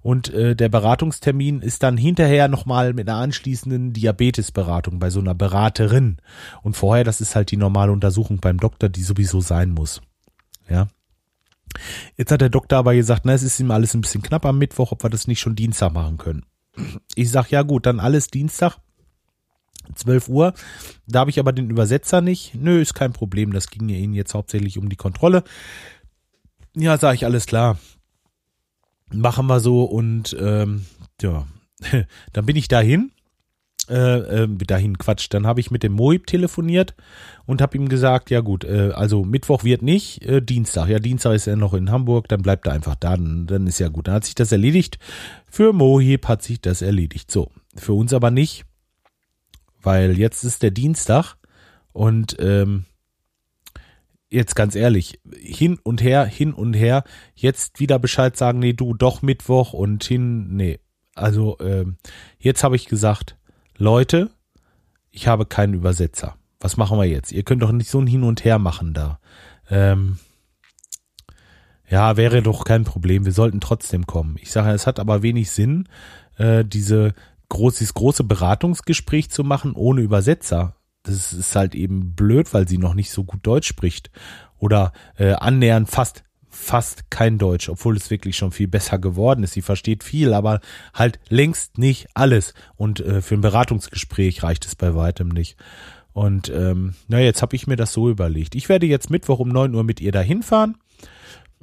Und 0.02 0.34
äh, 0.34 0.56
der 0.56 0.70
Beratungstermin 0.70 1.62
ist 1.62 1.84
dann 1.84 1.98
hinterher 1.98 2.48
nochmal 2.48 2.94
mit 2.94 3.10
einer 3.10 3.18
anschließenden 3.18 3.94
Diabetesberatung 3.94 5.00
bei 5.00 5.10
so 5.10 5.20
einer 5.20 5.36
Beraterin. 5.36 6.18
Und 6.62 6.78
vorher, 6.78 7.04
das 7.04 7.20
ist 7.20 7.36
halt 7.36 7.52
die 7.52 7.58
normale 7.58 7.92
Untersuchung 7.92 8.38
beim 8.38 8.58
Doktor, 8.58 8.90
die 8.90 9.04
sowieso 9.04 9.42
sein 9.42 9.72
muss. 9.72 10.02
Ja. 10.70 10.88
Jetzt 12.18 12.32
hat 12.32 12.42
der 12.42 12.50
Doktor 12.50 12.80
aber 12.80 12.96
gesagt, 12.96 13.26
na, 13.26 13.34
es 13.34 13.44
ist 13.44 13.60
ihm 13.60 13.72
alles 13.72 13.94
ein 13.94 14.02
bisschen 14.02 14.22
knapp 14.22 14.46
am 14.46 14.58
Mittwoch, 14.58 14.92
ob 14.92 15.04
wir 15.04 15.10
das 15.10 15.28
nicht 15.28 15.40
schon 15.40 15.56
Dienstag 15.56 15.94
machen 15.94 16.18
können. 16.18 16.46
Ich 17.16 17.32
sag, 17.32 17.50
ja 17.52 17.62
gut, 17.62 17.86
dann 17.86 18.00
alles 18.00 18.28
Dienstag, 18.28 18.78
12 19.96 20.30
Uhr. 20.30 20.54
Da 21.08 21.20
habe 21.20 21.30
ich 21.30 21.40
aber 21.40 21.52
den 21.52 21.70
Übersetzer 21.70 22.22
nicht. 22.22 22.56
Nö, 22.56 22.82
ist 22.82 22.94
kein 22.94 23.14
Problem. 23.14 23.54
Das 23.54 23.70
ging 23.70 23.90
ja 23.90 23.98
Ihnen 23.98 24.14
jetzt 24.14 24.34
hauptsächlich 24.34 24.78
um 24.78 24.90
die 24.90 24.96
Kontrolle. 24.96 25.44
Ja, 26.76 26.98
sage 26.98 27.16
ich, 27.16 27.26
alles 27.26 27.46
klar. 27.46 27.80
Machen 29.12 29.48
wir 29.48 29.60
so 29.60 29.84
und 29.84 30.38
ähm, 30.40 30.86
ja, 31.22 31.48
dann 32.34 32.46
bin 32.46 32.56
ich 32.56 32.68
dahin. 32.68 33.12
Äh, 33.90 34.44
äh, 34.44 34.48
dahin 34.48 35.00
Quatsch. 35.00 35.28
Dann 35.32 35.48
habe 35.48 35.60
ich 35.60 35.72
mit 35.72 35.82
dem 35.82 35.94
Moib 35.94 36.28
telefoniert 36.28 36.94
und 37.48 37.60
habe 37.60 37.76
ihm 37.76 37.90
gesagt, 37.90 38.30
ja 38.30 38.42
gut, 38.42 38.64
äh, 38.64 38.92
also 38.94 39.26
Mittwoch 39.26 39.64
wird 39.64 39.82
nicht, 39.82 40.24
äh, 40.24 40.42
Dienstag. 40.42 40.90
Ja, 40.90 41.00
Dienstag 41.00 41.34
ist 41.34 41.48
er 41.48 41.56
noch 41.56 41.74
in 41.74 41.90
Hamburg, 41.90 42.28
dann 42.28 42.44
bleibt 42.44 42.68
er 42.68 42.74
einfach 42.74 42.94
da, 42.94 43.18
dann, 43.18 43.48
dann 43.48 43.66
ist 43.66 43.80
ja 43.80 43.88
gut. 43.88 44.08
Dann 44.08 44.16
hat 44.16 44.26
sich 44.26 44.36
das 44.36 44.52
erledigt. 44.52 45.00
Für 45.50 45.74
Mohib 45.74 46.28
hat 46.28 46.44
sich 46.44 46.62
das 46.62 46.84
erledigt. 46.84 47.32
So, 47.32 47.50
für 47.76 47.94
uns 47.94 48.14
aber 48.14 48.30
nicht, 48.30 48.66
weil 49.82 50.20
jetzt 50.20 50.44
ist 50.44 50.62
der 50.62 50.72
Dienstag 50.72 51.36
und 51.92 52.38
ähm, 52.40 52.86
jetzt 54.30 54.56
ganz 54.56 54.76
ehrlich, 54.76 55.20
hin 55.34 55.80
und 55.82 56.04
her, 56.04 56.26
hin 56.26 56.54
und 56.54 56.76
her, 56.76 57.04
jetzt 57.34 57.80
wieder 57.80 57.98
Bescheid 57.98 58.38
sagen, 58.38 58.60
nee, 58.60 58.74
du 58.74 58.94
doch 58.94 59.24
Mittwoch 59.24 59.74
und 59.74 60.04
hin, 60.04 60.56
nee. 60.56 60.80
Also 61.16 61.58
ähm, 61.60 61.98
jetzt 62.38 62.64
habe 62.64 62.76
ich 62.76 62.86
gesagt, 62.86 63.36
Leute, 63.82 64.30
ich 65.10 65.28
habe 65.28 65.46
keinen 65.46 65.74
Übersetzer. 65.74 66.36
Was 66.60 66.76
machen 66.76 67.00
wir 67.00 67.06
jetzt? 67.06 67.32
Ihr 67.32 67.44
könnt 67.44 67.64
doch 67.64 67.72
nicht 67.72 67.90
so 67.90 68.02
ein 68.02 68.08
Hin 68.08 68.24
und 68.24 68.44
Her 68.44 68.60
machen 68.60 68.94
da. 68.94 69.20
Ähm, 69.70 70.20
ja, 71.88 72.18
wäre 72.18 72.42
doch 72.42 72.66
kein 72.66 72.84
Problem. 72.84 73.24
Wir 73.24 73.32
sollten 73.32 73.62
trotzdem 73.62 74.06
kommen. 74.06 74.36
Ich 74.42 74.52
sage, 74.52 74.72
es 74.72 74.86
hat 74.86 75.00
aber 75.00 75.24
wenig 75.24 75.50
Sinn, 75.52 75.88
äh, 76.36 76.66
diese 76.66 77.14
groß, 77.48 77.78
dieses 77.78 77.94
große 77.94 78.26
Beratungsgespräch 78.26 79.32
zu 79.32 79.46
machen 79.46 79.72
ohne 79.72 80.02
Übersetzer. 80.02 80.76
Das 81.04 81.32
ist 81.32 81.56
halt 81.56 81.74
eben 81.74 82.16
blöd, 82.16 82.54
weil 82.54 82.68
sie 82.68 82.80
noch 82.80 82.96
nicht 82.96 83.12
so 83.12 83.24
gut 83.24 83.48
Deutsch 83.48 83.70
spricht. 83.70 84.12
Oder 84.58 84.92
äh, 85.16 85.32
annähernd 85.36 85.90
fast 85.90 86.26
fast 86.60 87.10
kein 87.10 87.38
Deutsch, 87.38 87.70
obwohl 87.70 87.96
es 87.96 88.10
wirklich 88.10 88.36
schon 88.36 88.52
viel 88.52 88.68
besser 88.68 89.00
geworden 89.00 89.44
ist. 89.44 89.54
Sie 89.54 89.62
versteht 89.62 90.04
viel, 90.04 90.34
aber 90.34 90.60
halt 90.94 91.20
längst 91.30 91.78
nicht 91.78 92.08
alles. 92.14 92.54
Und 92.76 93.00
äh, 93.00 93.22
für 93.22 93.36
ein 93.36 93.42
Beratungsgespräch 93.42 94.44
reicht 94.44 94.66
es 94.66 94.76
bei 94.76 94.94
weitem 94.94 95.30
nicht. 95.30 95.58
Und 96.14 96.50
ähm, 96.50 96.96
na, 97.08 97.20
jetzt 97.20 97.42
habe 97.42 97.56
ich 97.56 97.66
mir 97.66 97.78
das 97.78 97.94
so 97.94 98.10
überlegt. 98.10 98.56
Ich 98.56 98.68
werde 98.68 98.86
jetzt 98.86 99.10
Mittwoch 99.10 99.40
um 99.40 99.50
neun 99.50 99.74
Uhr 99.74 99.84
mit 99.84 100.02
ihr 100.02 100.12
dahin 100.12 100.44
fahren. 100.44 100.76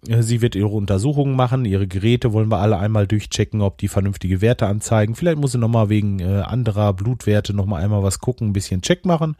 Äh, 0.09 0.23
sie 0.23 0.41
wird 0.41 0.55
ihre 0.55 0.69
Untersuchungen 0.69 1.37
machen, 1.37 1.65
ihre 1.65 1.87
Geräte 1.87 2.33
wollen 2.33 2.51
wir 2.51 2.59
alle 2.59 2.79
einmal 2.79 3.07
durchchecken, 3.07 3.61
ob 3.61 3.79
die 3.79 3.89
vernünftige 3.89 4.41
Werte 4.41 4.67
anzeigen. 4.67 5.15
Vielleicht 5.15 5.39
muss 5.39 5.53
sie 5.53 5.59
nochmal 5.59 5.89
wegen 5.89 6.21
äh, 6.21 6.43
anderer 6.47 6.93
Blutwerte 6.95 7.55
nochmal 7.55 7.83
einmal 7.83 8.03
was 8.03 8.19
gucken, 8.19 8.49
ein 8.49 8.53
bisschen 8.53 8.83
Check 8.83 9.05
machen. 9.05 9.37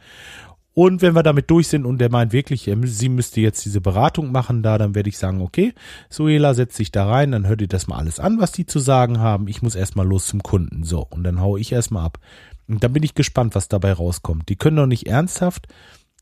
Und 0.77 1.01
wenn 1.01 1.15
wir 1.15 1.23
damit 1.23 1.49
durch 1.49 1.69
sind 1.69 1.87
und 1.87 1.97
der 1.97 2.11
meint 2.11 2.33
wirklich, 2.33 2.69
sie 2.83 3.09
müsste 3.09 3.41
jetzt 3.41 3.65
diese 3.65 3.81
Beratung 3.81 4.31
machen 4.31 4.61
da, 4.61 4.77
dann 4.77 4.93
werde 4.93 5.09
ich 5.09 5.17
sagen, 5.17 5.41
okay, 5.41 5.73
Suela 6.07 6.53
setzt 6.53 6.77
sich 6.77 6.91
da 6.91 7.09
rein, 7.09 7.31
dann 7.31 7.47
hört 7.47 7.61
ihr 7.61 7.67
das 7.67 7.87
mal 7.87 7.97
alles 7.97 8.19
an, 8.19 8.39
was 8.39 8.51
die 8.51 8.67
zu 8.67 8.77
sagen 8.77 9.17
haben. 9.17 9.47
Ich 9.47 9.63
muss 9.63 9.73
erstmal 9.73 10.05
los 10.05 10.27
zum 10.27 10.43
Kunden. 10.43 10.83
So, 10.83 10.99
und 11.01 11.23
dann 11.23 11.41
haue 11.41 11.59
ich 11.59 11.71
erstmal 11.71 12.05
ab. 12.05 12.19
Und 12.67 12.83
dann 12.83 12.93
bin 12.93 13.01
ich 13.01 13.15
gespannt, 13.15 13.55
was 13.55 13.69
dabei 13.69 13.91
rauskommt. 13.91 14.49
Die 14.49 14.55
können 14.55 14.77
doch 14.77 14.85
nicht 14.85 15.07
ernsthaft 15.07 15.65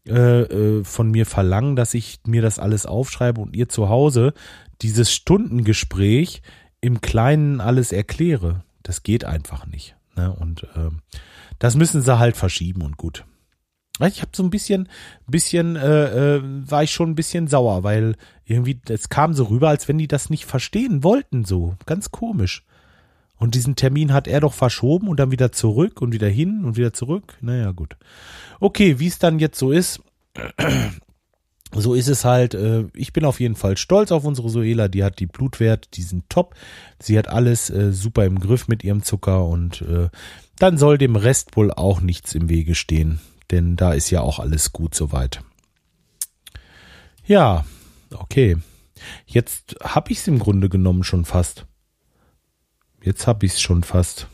äh, 0.07 0.43
äh, 0.43 0.85
von 0.85 1.11
mir 1.11 1.25
verlangen, 1.25 1.75
dass 1.75 1.93
ich 1.93 2.21
mir 2.25 2.41
das 2.41 2.57
alles 2.57 2.85
aufschreibe 2.85 3.41
und 3.41 3.57
ihr 3.57 3.67
zu 3.67 3.89
Hause 3.89 4.33
dieses 4.81 5.11
Stundengespräch 5.11 6.41
im 6.79 7.01
Kleinen 7.01 7.59
alles 7.59 7.91
erkläre. 7.91 8.63
Das 8.83 9.03
geht 9.03 9.25
einfach 9.25 9.65
nicht. 9.65 9.97
Ne? 10.15 10.33
Und 10.33 10.63
äh, 10.63 10.91
das 11.59 11.75
müssen 11.75 12.01
sie 12.01 12.17
halt 12.19 12.37
verschieben 12.37 12.83
und 12.83 12.95
gut. 12.95 13.25
Ich 14.01 14.21
habe 14.21 14.31
so 14.35 14.43
ein 14.43 14.49
bisschen, 14.49 14.89
bisschen, 15.25 15.75
äh, 15.77 16.35
äh, 16.35 16.41
war 16.43 16.83
ich 16.83 16.91
schon 16.91 17.11
ein 17.11 17.15
bisschen 17.15 17.47
sauer, 17.47 17.83
weil 17.83 18.15
irgendwie, 18.45 18.79
es 18.89 19.09
kam 19.09 19.33
so 19.33 19.45
rüber, 19.45 19.69
als 19.69 19.87
wenn 19.87 19.97
die 19.97 20.07
das 20.07 20.29
nicht 20.29 20.45
verstehen 20.45 21.03
wollten, 21.03 21.45
so. 21.45 21.75
Ganz 21.85 22.11
komisch. 22.11 22.63
Und 23.37 23.55
diesen 23.55 23.75
Termin 23.75 24.13
hat 24.13 24.27
er 24.27 24.41
doch 24.41 24.53
verschoben 24.53 25.07
und 25.07 25.19
dann 25.19 25.31
wieder 25.31 25.51
zurück 25.51 26.01
und 26.01 26.13
wieder 26.13 26.27
hin 26.27 26.65
und 26.65 26.77
wieder 26.77 26.93
zurück. 26.93 27.37
Naja, 27.41 27.71
gut. 27.71 27.95
Okay, 28.59 28.99
wie 28.99 29.07
es 29.07 29.19
dann 29.19 29.39
jetzt 29.39 29.59
so 29.59 29.71
ist, 29.71 30.01
so 31.73 31.93
ist 31.93 32.07
es 32.07 32.25
halt. 32.25 32.53
Äh, 32.53 32.85
ich 32.93 33.13
bin 33.13 33.23
auf 33.23 33.39
jeden 33.39 33.55
Fall 33.55 33.77
stolz 33.77 34.11
auf 34.11 34.25
unsere 34.25 34.49
Suela. 34.49 34.87
Die 34.89 35.03
hat 35.03 35.19
die 35.19 35.27
Blutwerte, 35.27 35.89
die 35.93 36.03
sind 36.03 36.29
top. 36.29 36.55
Sie 36.99 37.17
hat 37.17 37.29
alles 37.29 37.69
äh, 37.69 37.93
super 37.93 38.25
im 38.25 38.39
Griff 38.39 38.67
mit 38.67 38.83
ihrem 38.83 39.03
Zucker 39.03 39.45
und 39.45 39.81
äh, 39.83 40.09
dann 40.57 40.77
soll 40.77 40.97
dem 40.97 41.15
Rest 41.15 41.55
wohl 41.57 41.71
auch 41.71 42.01
nichts 42.01 42.35
im 42.35 42.49
Wege 42.49 42.75
stehen 42.75 43.19
denn 43.51 43.75
da 43.75 43.93
ist 43.93 44.09
ja 44.09 44.21
auch 44.21 44.39
alles 44.39 44.73
gut 44.73 44.95
soweit. 44.95 45.41
Ja, 47.25 47.65
okay. 48.13 48.57
Jetzt 49.25 49.75
habe 49.83 50.11
ich 50.11 50.19
es 50.19 50.27
im 50.27 50.39
Grunde 50.39 50.69
genommen 50.69 51.03
schon 51.03 51.25
fast. 51.25 51.65
Jetzt 53.01 53.27
habe 53.27 53.45
ich 53.45 53.53
es 53.53 53.61
schon 53.61 53.83
fast. 53.83 54.27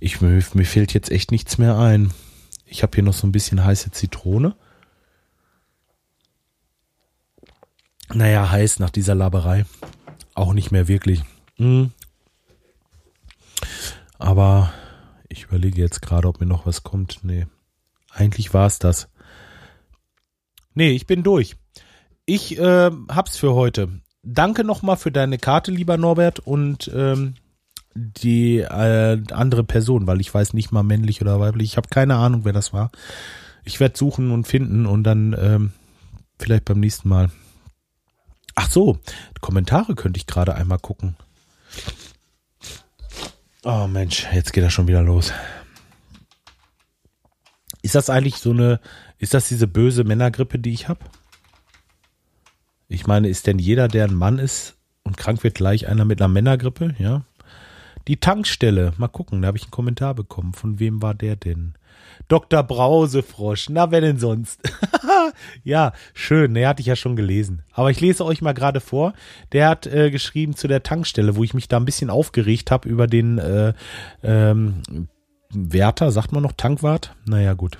Ich, 0.00 0.20
mir, 0.20 0.42
mir 0.54 0.64
fehlt 0.64 0.94
jetzt 0.94 1.10
echt 1.10 1.30
nichts 1.32 1.58
mehr 1.58 1.76
ein. 1.76 2.12
Ich 2.66 2.82
habe 2.82 2.94
hier 2.94 3.04
noch 3.04 3.14
so 3.14 3.26
ein 3.26 3.32
bisschen 3.32 3.64
heiße 3.64 3.90
Zitrone. 3.90 4.54
Naja, 8.12 8.50
heiß 8.50 8.78
nach 8.78 8.90
dieser 8.90 9.14
Laberei. 9.14 9.66
Auch 10.34 10.52
nicht 10.52 10.70
mehr 10.70 10.88
wirklich. 10.88 11.22
Mhm. 11.56 11.92
Aber 14.18 14.72
ich 15.28 15.44
überlege 15.44 15.80
jetzt 15.80 16.00
gerade, 16.00 16.28
ob 16.28 16.40
mir 16.40 16.46
noch 16.46 16.66
was 16.66 16.82
kommt. 16.82 17.20
Nee. 17.22 17.46
Eigentlich 18.18 18.52
war 18.52 18.66
es 18.66 18.80
das. 18.80 19.08
Nee, 20.74 20.90
ich 20.90 21.06
bin 21.06 21.22
durch. 21.22 21.56
Ich 22.26 22.58
äh, 22.58 22.90
hab's 23.08 23.36
für 23.36 23.54
heute. 23.54 24.00
Danke 24.24 24.64
nochmal 24.64 24.96
für 24.96 25.12
deine 25.12 25.38
Karte, 25.38 25.70
lieber 25.70 25.96
Norbert, 25.96 26.40
und 26.40 26.90
ähm, 26.92 27.34
die 27.94 28.58
äh, 28.58 29.22
andere 29.30 29.62
Person, 29.62 30.06
weil 30.08 30.20
ich 30.20 30.34
weiß 30.34 30.52
nicht 30.52 30.72
mal 30.72 30.82
männlich 30.82 31.22
oder 31.22 31.38
weiblich. 31.38 31.70
Ich 31.70 31.76
habe 31.76 31.88
keine 31.88 32.16
Ahnung, 32.16 32.44
wer 32.44 32.52
das 32.52 32.72
war. 32.72 32.90
Ich 33.64 33.78
werde 33.78 33.96
suchen 33.96 34.32
und 34.32 34.46
finden 34.46 34.86
und 34.86 35.04
dann 35.04 35.36
ähm, 35.38 35.72
vielleicht 36.40 36.64
beim 36.64 36.80
nächsten 36.80 37.08
Mal. 37.08 37.30
Ach 38.56 38.68
so, 38.68 38.98
Kommentare 39.40 39.94
könnte 39.94 40.18
ich 40.18 40.26
gerade 40.26 40.56
einmal 40.56 40.80
gucken. 40.80 41.16
Oh 43.62 43.86
Mensch, 43.86 44.26
jetzt 44.32 44.52
geht 44.52 44.64
das 44.64 44.72
schon 44.72 44.88
wieder 44.88 45.02
los. 45.02 45.32
Ist 47.88 47.94
das 47.94 48.10
eigentlich 48.10 48.36
so 48.36 48.50
eine, 48.50 48.80
ist 49.16 49.32
das 49.32 49.48
diese 49.48 49.66
böse 49.66 50.04
Männergrippe, 50.04 50.58
die 50.58 50.74
ich 50.74 50.88
habe? 50.88 51.00
Ich 52.86 53.06
meine, 53.06 53.30
ist 53.30 53.46
denn 53.46 53.58
jeder, 53.58 53.88
der 53.88 54.04
ein 54.04 54.14
Mann 54.14 54.38
ist 54.38 54.76
und 55.04 55.16
krank 55.16 55.42
wird, 55.42 55.54
gleich 55.54 55.88
einer 55.88 56.04
mit 56.04 56.20
einer 56.20 56.28
Männergrippe? 56.28 56.94
Ja. 56.98 57.22
Die 58.06 58.18
Tankstelle, 58.18 58.92
mal 58.98 59.08
gucken, 59.08 59.40
da 59.40 59.48
habe 59.48 59.56
ich 59.56 59.64
einen 59.64 59.70
Kommentar 59.70 60.12
bekommen. 60.12 60.52
Von 60.52 60.78
wem 60.78 61.00
war 61.00 61.14
der 61.14 61.36
denn? 61.36 61.78
Dr. 62.28 62.62
Brausefrosch, 62.62 63.70
na 63.70 63.90
wer 63.90 64.02
denn 64.02 64.18
sonst? 64.18 64.60
ja, 65.64 65.94
schön, 66.12 66.52
der 66.52 66.68
hatte 66.68 66.82
ich 66.82 66.88
ja 66.88 66.96
schon 66.96 67.16
gelesen. 67.16 67.62
Aber 67.72 67.90
ich 67.90 68.02
lese 68.02 68.22
euch 68.22 68.42
mal 68.42 68.52
gerade 68.52 68.80
vor. 68.80 69.14
Der 69.52 69.66
hat 69.66 69.86
äh, 69.86 70.10
geschrieben 70.10 70.54
zu 70.54 70.68
der 70.68 70.82
Tankstelle, 70.82 71.36
wo 71.36 71.42
ich 71.42 71.54
mich 71.54 71.68
da 71.68 71.78
ein 71.78 71.86
bisschen 71.86 72.10
aufgeregt 72.10 72.70
habe 72.70 72.86
über 72.86 73.06
den 73.06 73.38
äh, 73.38 73.72
ähm, 74.22 74.82
Wärter, 75.52 76.10
sagt 76.10 76.32
man 76.32 76.42
noch 76.42 76.52
Tankwart? 76.52 77.14
Naja, 77.26 77.54
gut. 77.54 77.78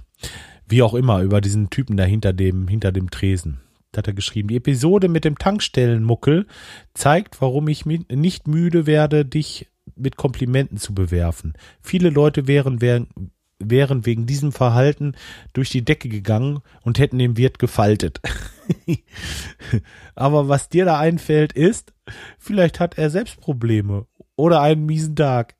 Wie 0.66 0.82
auch 0.82 0.94
immer, 0.94 1.22
über 1.22 1.40
diesen 1.40 1.70
Typen 1.70 1.96
da 1.96 2.04
hinter 2.04 2.32
dem, 2.32 2.68
hinter 2.68 2.92
dem 2.92 3.10
Tresen. 3.10 3.60
Da 3.92 3.98
hat 3.98 4.06
er 4.06 4.14
geschrieben, 4.14 4.48
die 4.48 4.56
Episode 4.56 5.08
mit 5.08 5.24
dem 5.24 5.38
Tankstellenmuckel 5.38 6.46
zeigt, 6.94 7.40
warum 7.40 7.68
ich 7.68 7.86
nicht 7.86 8.46
müde 8.46 8.86
werde, 8.86 9.24
dich 9.24 9.68
mit 9.96 10.16
Komplimenten 10.16 10.76
zu 10.76 10.94
bewerfen. 10.94 11.54
Viele 11.80 12.10
Leute 12.10 12.46
wären, 12.46 12.80
wären, 12.80 13.08
wären 13.58 14.04
wegen 14.04 14.26
diesem 14.26 14.52
Verhalten 14.52 15.14
durch 15.52 15.70
die 15.70 15.84
Decke 15.84 16.08
gegangen 16.08 16.60
und 16.82 16.98
hätten 16.98 17.18
dem 17.18 17.36
Wirt 17.36 17.58
gefaltet. 17.58 18.20
Aber 20.14 20.48
was 20.48 20.68
dir 20.68 20.84
da 20.84 20.98
einfällt 20.98 21.54
ist, 21.54 21.94
vielleicht 22.38 22.80
hat 22.80 22.98
er 22.98 23.10
selbst 23.10 23.40
Probleme 23.40 24.06
oder 24.36 24.60
einen 24.60 24.84
miesen 24.84 25.16
Tag. 25.16 25.56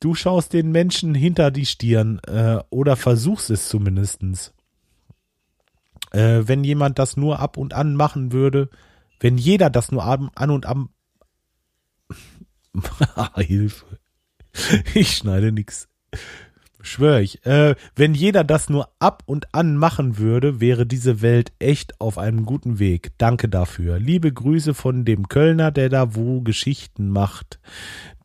Du 0.00 0.14
schaust 0.14 0.52
den 0.52 0.70
Menschen 0.70 1.14
hinter 1.14 1.50
die 1.50 1.66
Stirn 1.66 2.20
äh, 2.20 2.58
oder 2.70 2.96
versuchst 2.96 3.50
es 3.50 3.68
zumindestens. 3.68 4.54
Äh, 6.12 6.42
wenn 6.44 6.62
jemand 6.64 6.98
das 6.98 7.16
nur 7.16 7.40
ab 7.40 7.56
und 7.56 7.74
an 7.74 7.94
machen 7.94 8.32
würde, 8.32 8.70
wenn 9.20 9.36
jeder 9.36 9.70
das 9.70 9.90
nur 9.90 10.04
an, 10.04 10.30
an 10.34 10.50
und 10.50 10.66
an 10.66 10.88
Hilfe. 13.36 13.98
Ich 14.94 15.16
schneide 15.16 15.52
nix. 15.52 15.88
Schwör 16.80 17.20
ich. 17.20 17.44
Äh, 17.44 17.74
wenn 17.96 18.14
jeder 18.14 18.44
das 18.44 18.70
nur 18.70 18.88
ab 19.00 19.24
und 19.26 19.52
an 19.52 19.76
machen 19.76 20.16
würde, 20.18 20.60
wäre 20.60 20.86
diese 20.86 21.20
Welt 21.22 21.52
echt 21.58 22.00
auf 22.00 22.18
einem 22.18 22.46
guten 22.46 22.78
Weg. 22.78 23.12
Danke 23.18 23.48
dafür. 23.48 23.98
Liebe 23.98 24.32
Grüße 24.32 24.74
von 24.74 25.04
dem 25.04 25.28
Kölner, 25.28 25.72
der 25.72 25.88
da 25.88 26.14
wo 26.14 26.40
Geschichten 26.40 27.08
macht, 27.08 27.58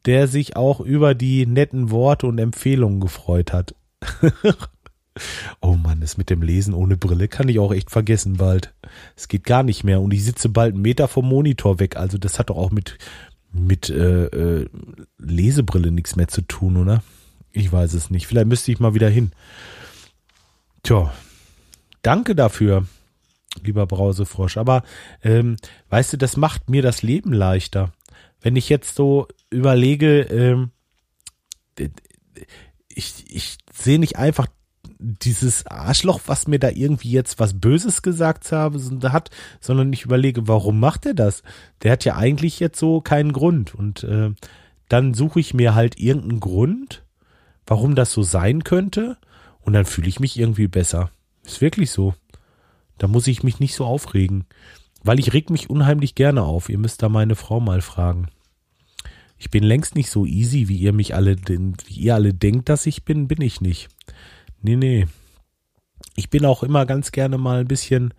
der 0.05 0.27
sich 0.27 0.55
auch 0.55 0.79
über 0.79 1.15
die 1.15 1.45
netten 1.45 1.91
Worte 1.91 2.27
und 2.27 2.39
Empfehlungen 2.39 2.99
gefreut 2.99 3.53
hat. 3.53 3.75
oh 5.61 5.73
Mann, 5.73 6.01
das 6.01 6.17
mit 6.17 6.29
dem 6.29 6.41
Lesen 6.41 6.73
ohne 6.73 6.97
Brille 6.97 7.27
kann 7.27 7.47
ich 7.47 7.59
auch 7.59 7.73
echt 7.73 7.91
vergessen 7.91 8.37
bald. 8.37 8.73
Es 9.15 9.27
geht 9.27 9.43
gar 9.45 9.63
nicht 9.63 9.83
mehr 9.83 10.01
und 10.01 10.13
ich 10.13 10.23
sitze 10.23 10.49
bald 10.49 10.73
einen 10.73 10.81
Meter 10.81 11.07
vom 11.07 11.27
Monitor 11.27 11.79
weg. 11.79 11.95
Also 11.97 12.17
das 12.17 12.39
hat 12.39 12.49
doch 12.49 12.57
auch 12.57 12.71
mit 12.71 12.97
mit 13.53 13.89
äh, 13.89 14.25
äh, 14.25 14.69
Lesebrille 15.19 15.91
nichts 15.91 16.15
mehr 16.15 16.27
zu 16.27 16.41
tun, 16.41 16.75
oder? 16.75 17.03
Ich 17.51 17.71
weiß 17.71 17.93
es 17.93 18.09
nicht. 18.09 18.25
Vielleicht 18.25 18.47
müsste 18.47 18.71
ich 18.71 18.79
mal 18.79 18.95
wieder 18.95 19.09
hin. 19.09 19.31
Tja, 20.81 21.13
danke 22.01 22.35
dafür, 22.35 22.87
lieber 23.63 23.85
Brausefrosch. 23.85 24.57
Aber 24.57 24.83
ähm, 25.23 25.57
weißt 25.89 26.13
du, 26.13 26.17
das 26.17 26.35
macht 26.35 26.69
mir 26.69 26.81
das 26.81 27.03
Leben 27.03 27.31
leichter. 27.31 27.93
Wenn 28.41 28.55
ich 28.55 28.69
jetzt 28.69 28.95
so 28.95 29.27
überlege, 29.53 30.21
ähm, 30.21 30.71
ich, 32.89 33.25
ich 33.27 33.57
sehe 33.71 33.99
nicht 33.99 34.17
einfach 34.17 34.47
dieses 34.99 35.67
Arschloch, 35.67 36.21
was 36.27 36.47
mir 36.47 36.59
da 36.59 36.69
irgendwie 36.69 37.11
jetzt 37.11 37.39
was 37.39 37.59
Böses 37.59 38.01
gesagt 38.01 38.51
hat, 38.51 39.29
sondern 39.59 39.91
ich 39.91 40.05
überlege, 40.05 40.47
warum 40.47 40.79
macht 40.79 41.05
er 41.05 41.13
das? 41.13 41.43
Der 41.81 41.91
hat 41.91 42.05
ja 42.05 42.15
eigentlich 42.15 42.59
jetzt 42.59 42.79
so 42.79 43.01
keinen 43.01 43.33
Grund. 43.33 43.75
Und 43.75 44.03
äh, 44.03 44.31
dann 44.89 45.13
suche 45.13 45.39
ich 45.39 45.53
mir 45.53 45.75
halt 45.75 45.99
irgendeinen 45.99 46.39
Grund, 46.39 47.03
warum 47.65 47.95
das 47.95 48.11
so 48.11 48.23
sein 48.23 48.63
könnte, 48.63 49.17
und 49.61 49.73
dann 49.73 49.85
fühle 49.85 50.09
ich 50.09 50.19
mich 50.19 50.37
irgendwie 50.37 50.67
besser. 50.67 51.09
Ist 51.45 51.61
wirklich 51.61 51.91
so. 51.91 52.13
Da 52.97 53.07
muss 53.07 53.27
ich 53.27 53.43
mich 53.43 53.59
nicht 53.59 53.75
so 53.75 53.85
aufregen. 53.85 54.45
Weil 55.03 55.19
ich 55.19 55.33
reg 55.33 55.49
mich 55.49 55.69
unheimlich 55.69 56.15
gerne 56.15 56.43
auf. 56.43 56.69
Ihr 56.69 56.77
müsst 56.77 57.01
da 57.01 57.09
meine 57.09 57.35
Frau 57.35 57.59
mal 57.59 57.81
fragen. 57.81 58.27
Ich 59.43 59.49
bin 59.49 59.65
längst 59.65 59.95
nicht 59.95 60.09
so 60.09 60.25
easy, 60.25 60.69
wie 60.69 60.77
ihr 60.77 60.93
mich 60.93 61.15
alle, 61.15 61.35
wie 61.35 61.99
ihr 61.99 62.15
alle 62.15 62.33
denkt, 62.33 62.69
dass 62.69 62.85
ich 62.85 63.03
bin, 63.03 63.27
bin 63.27 63.41
ich 63.41 63.59
nicht. 63.59 63.89
Nee, 64.61 64.77
nee. 64.77 65.05
Ich 66.15 66.29
bin 66.29 66.45
auch 66.45 66.63
immer 66.63 66.85
ganz 66.85 67.11
gerne 67.11 67.37
mal 67.37 67.59
ein 67.59 67.67
bisschen, 67.67 68.13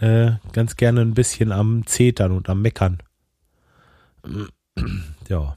äh, 0.00 0.32
ganz 0.52 0.76
gerne 0.76 1.00
ein 1.00 1.14
bisschen 1.14 1.50
am 1.50 1.86
Zetern 1.86 2.30
und 2.30 2.50
am 2.50 2.60
Meckern. 2.60 2.98
ja. 5.30 5.56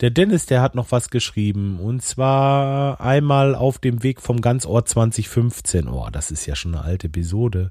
Der 0.00 0.10
Dennis, 0.10 0.46
der 0.46 0.62
hat 0.62 0.74
noch 0.74 0.92
was 0.92 1.10
geschrieben. 1.10 1.78
Und 1.78 2.02
zwar 2.02 3.02
einmal 3.02 3.54
auf 3.54 3.78
dem 3.78 4.02
Weg 4.02 4.22
vom 4.22 4.40
Ganzort 4.40 4.88
2015. 4.88 5.88
Oh, 5.88 6.08
das 6.10 6.30
ist 6.30 6.46
ja 6.46 6.56
schon 6.56 6.74
eine 6.74 6.84
alte 6.84 7.08
Episode. 7.08 7.70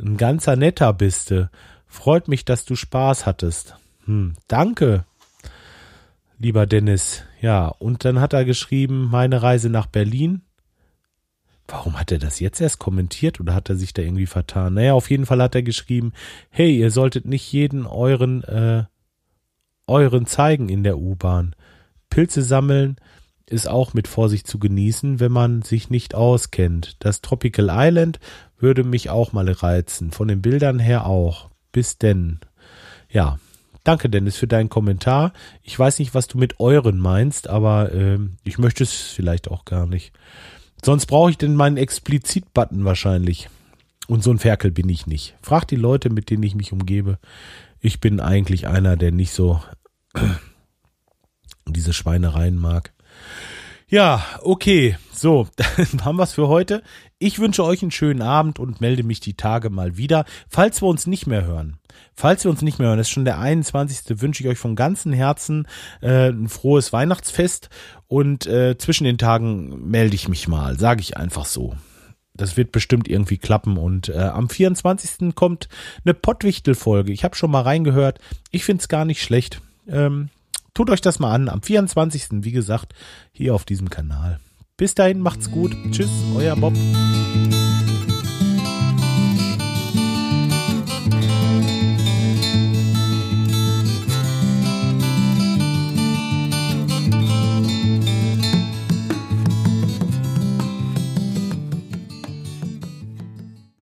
Ein 0.00 0.16
ganzer 0.16 0.56
netter 0.56 0.92
bist 0.94 1.30
du. 1.30 1.48
Freut 1.86 2.26
mich, 2.26 2.44
dass 2.44 2.64
du 2.64 2.74
Spaß 2.74 3.24
hattest. 3.24 3.76
Hm, 4.06 4.34
danke, 4.48 5.04
lieber 6.38 6.66
Dennis. 6.66 7.24
Ja, 7.40 7.68
und 7.68 8.04
dann 8.04 8.20
hat 8.20 8.32
er 8.32 8.44
geschrieben, 8.44 9.08
meine 9.10 9.42
Reise 9.42 9.68
nach 9.70 9.86
Berlin. 9.86 10.42
Warum 11.66 11.98
hat 12.00 12.10
er 12.10 12.18
das 12.18 12.40
jetzt 12.40 12.60
erst 12.60 12.78
kommentiert 12.78 13.40
oder 13.40 13.54
hat 13.54 13.68
er 13.68 13.76
sich 13.76 13.92
da 13.92 14.00
irgendwie 14.00 14.26
vertan? 14.26 14.74
Naja, 14.74 14.94
auf 14.94 15.10
jeden 15.10 15.26
Fall 15.26 15.42
hat 15.42 15.54
er 15.54 15.62
geschrieben, 15.62 16.12
hey, 16.48 16.74
ihr 16.74 16.90
solltet 16.90 17.26
nicht 17.26 17.52
jeden 17.52 17.86
euren, 17.86 18.42
äh, 18.44 18.84
euren 19.86 20.26
zeigen 20.26 20.70
in 20.70 20.82
der 20.82 20.98
U-Bahn. 20.98 21.54
Pilze 22.08 22.42
sammeln 22.42 22.96
ist 23.44 23.68
auch 23.68 23.92
mit 23.92 24.08
Vorsicht 24.08 24.46
zu 24.46 24.58
genießen, 24.58 25.20
wenn 25.20 25.32
man 25.32 25.62
sich 25.62 25.90
nicht 25.90 26.14
auskennt. 26.14 26.96
Das 27.00 27.20
Tropical 27.20 27.68
Island 27.70 28.18
würde 28.58 28.82
mich 28.82 29.10
auch 29.10 29.32
mal 29.32 29.50
reizen, 29.50 30.10
von 30.10 30.28
den 30.28 30.40
Bildern 30.40 30.78
her 30.78 31.06
auch. 31.06 31.50
Bis 31.70 31.98
denn. 31.98 32.40
Ja, 33.10 33.38
danke 33.88 34.10
Dennis 34.10 34.36
für 34.36 34.46
deinen 34.46 34.68
Kommentar. 34.68 35.32
Ich 35.62 35.78
weiß 35.78 35.98
nicht, 35.98 36.14
was 36.14 36.26
du 36.26 36.36
mit 36.36 36.60
euren 36.60 36.98
meinst, 36.98 37.48
aber 37.48 37.90
äh, 37.90 38.18
ich 38.44 38.58
möchte 38.58 38.84
es 38.84 38.92
vielleicht 38.92 39.50
auch 39.50 39.64
gar 39.64 39.86
nicht. 39.86 40.12
Sonst 40.84 41.06
brauche 41.06 41.30
ich 41.30 41.38
denn 41.38 41.54
meinen 41.54 41.78
Explizit-Button 41.78 42.84
wahrscheinlich. 42.84 43.48
Und 44.06 44.22
so 44.22 44.30
ein 44.30 44.38
Ferkel 44.38 44.72
bin 44.72 44.90
ich 44.90 45.06
nicht. 45.06 45.36
Frag 45.40 45.66
die 45.68 45.76
Leute, 45.76 46.10
mit 46.10 46.28
denen 46.28 46.42
ich 46.42 46.54
mich 46.54 46.70
umgebe. 46.70 47.18
Ich 47.80 47.98
bin 47.98 48.20
eigentlich 48.20 48.66
einer, 48.66 48.98
der 48.98 49.10
nicht 49.10 49.32
so 49.32 49.62
diese 51.66 51.94
Schweinereien 51.94 52.58
mag. 52.58 52.92
Ja, 53.90 54.22
okay. 54.42 54.96
So, 55.14 55.48
dann 55.56 56.04
haben 56.04 56.18
wir's 56.18 56.34
für 56.34 56.46
heute. 56.46 56.82
Ich 57.18 57.38
wünsche 57.38 57.64
euch 57.64 57.80
einen 57.80 57.90
schönen 57.90 58.20
Abend 58.20 58.58
und 58.58 58.82
melde 58.82 59.02
mich 59.02 59.20
die 59.20 59.34
Tage 59.34 59.70
mal 59.70 59.96
wieder. 59.96 60.26
Falls 60.48 60.82
wir 60.82 60.88
uns 60.88 61.06
nicht 61.06 61.26
mehr 61.26 61.46
hören, 61.46 61.78
falls 62.14 62.44
wir 62.44 62.50
uns 62.50 62.60
nicht 62.60 62.78
mehr 62.78 62.88
hören, 62.88 62.98
das 62.98 63.08
ist 63.08 63.12
schon 63.14 63.24
der 63.24 63.38
21. 63.38 64.20
wünsche 64.20 64.42
ich 64.42 64.48
euch 64.48 64.58
von 64.58 64.76
ganzem 64.76 65.14
Herzen 65.14 65.66
äh, 66.02 66.28
ein 66.28 66.48
frohes 66.48 66.92
Weihnachtsfest 66.92 67.70
und 68.08 68.46
äh, 68.46 68.76
zwischen 68.76 69.04
den 69.04 69.16
Tagen 69.16 69.88
melde 69.90 70.14
ich 70.14 70.28
mich 70.28 70.48
mal, 70.48 70.78
sage 70.78 71.00
ich 71.00 71.16
einfach 71.16 71.46
so. 71.46 71.74
Das 72.34 72.58
wird 72.58 72.70
bestimmt 72.70 73.08
irgendwie 73.08 73.38
klappen 73.38 73.78
und 73.78 74.10
äh, 74.10 74.18
am 74.18 74.50
24. 74.50 75.34
kommt 75.34 75.68
eine 76.04 76.12
Pottwichtel-Folge. 76.14 77.10
Ich 77.10 77.24
habe 77.24 77.34
schon 77.34 77.50
mal 77.50 77.62
reingehört. 77.62 78.20
Ich 78.50 78.64
find's 78.64 78.88
gar 78.88 79.06
nicht 79.06 79.22
schlecht. 79.22 79.60
Ähm, 79.88 80.28
tut 80.78 80.90
euch 80.90 81.00
das 81.00 81.18
mal 81.18 81.34
an. 81.34 81.48
Am 81.48 81.60
24. 81.60 82.44
wie 82.44 82.52
gesagt, 82.52 82.94
hier 83.32 83.52
auf 83.52 83.64
diesem 83.64 83.90
Kanal. 83.90 84.38
Bis 84.76 84.94
dahin, 84.94 85.18
macht's 85.18 85.50
gut. 85.50 85.76
Tschüss, 85.90 86.10
euer 86.36 86.54
Bob. 86.54 86.72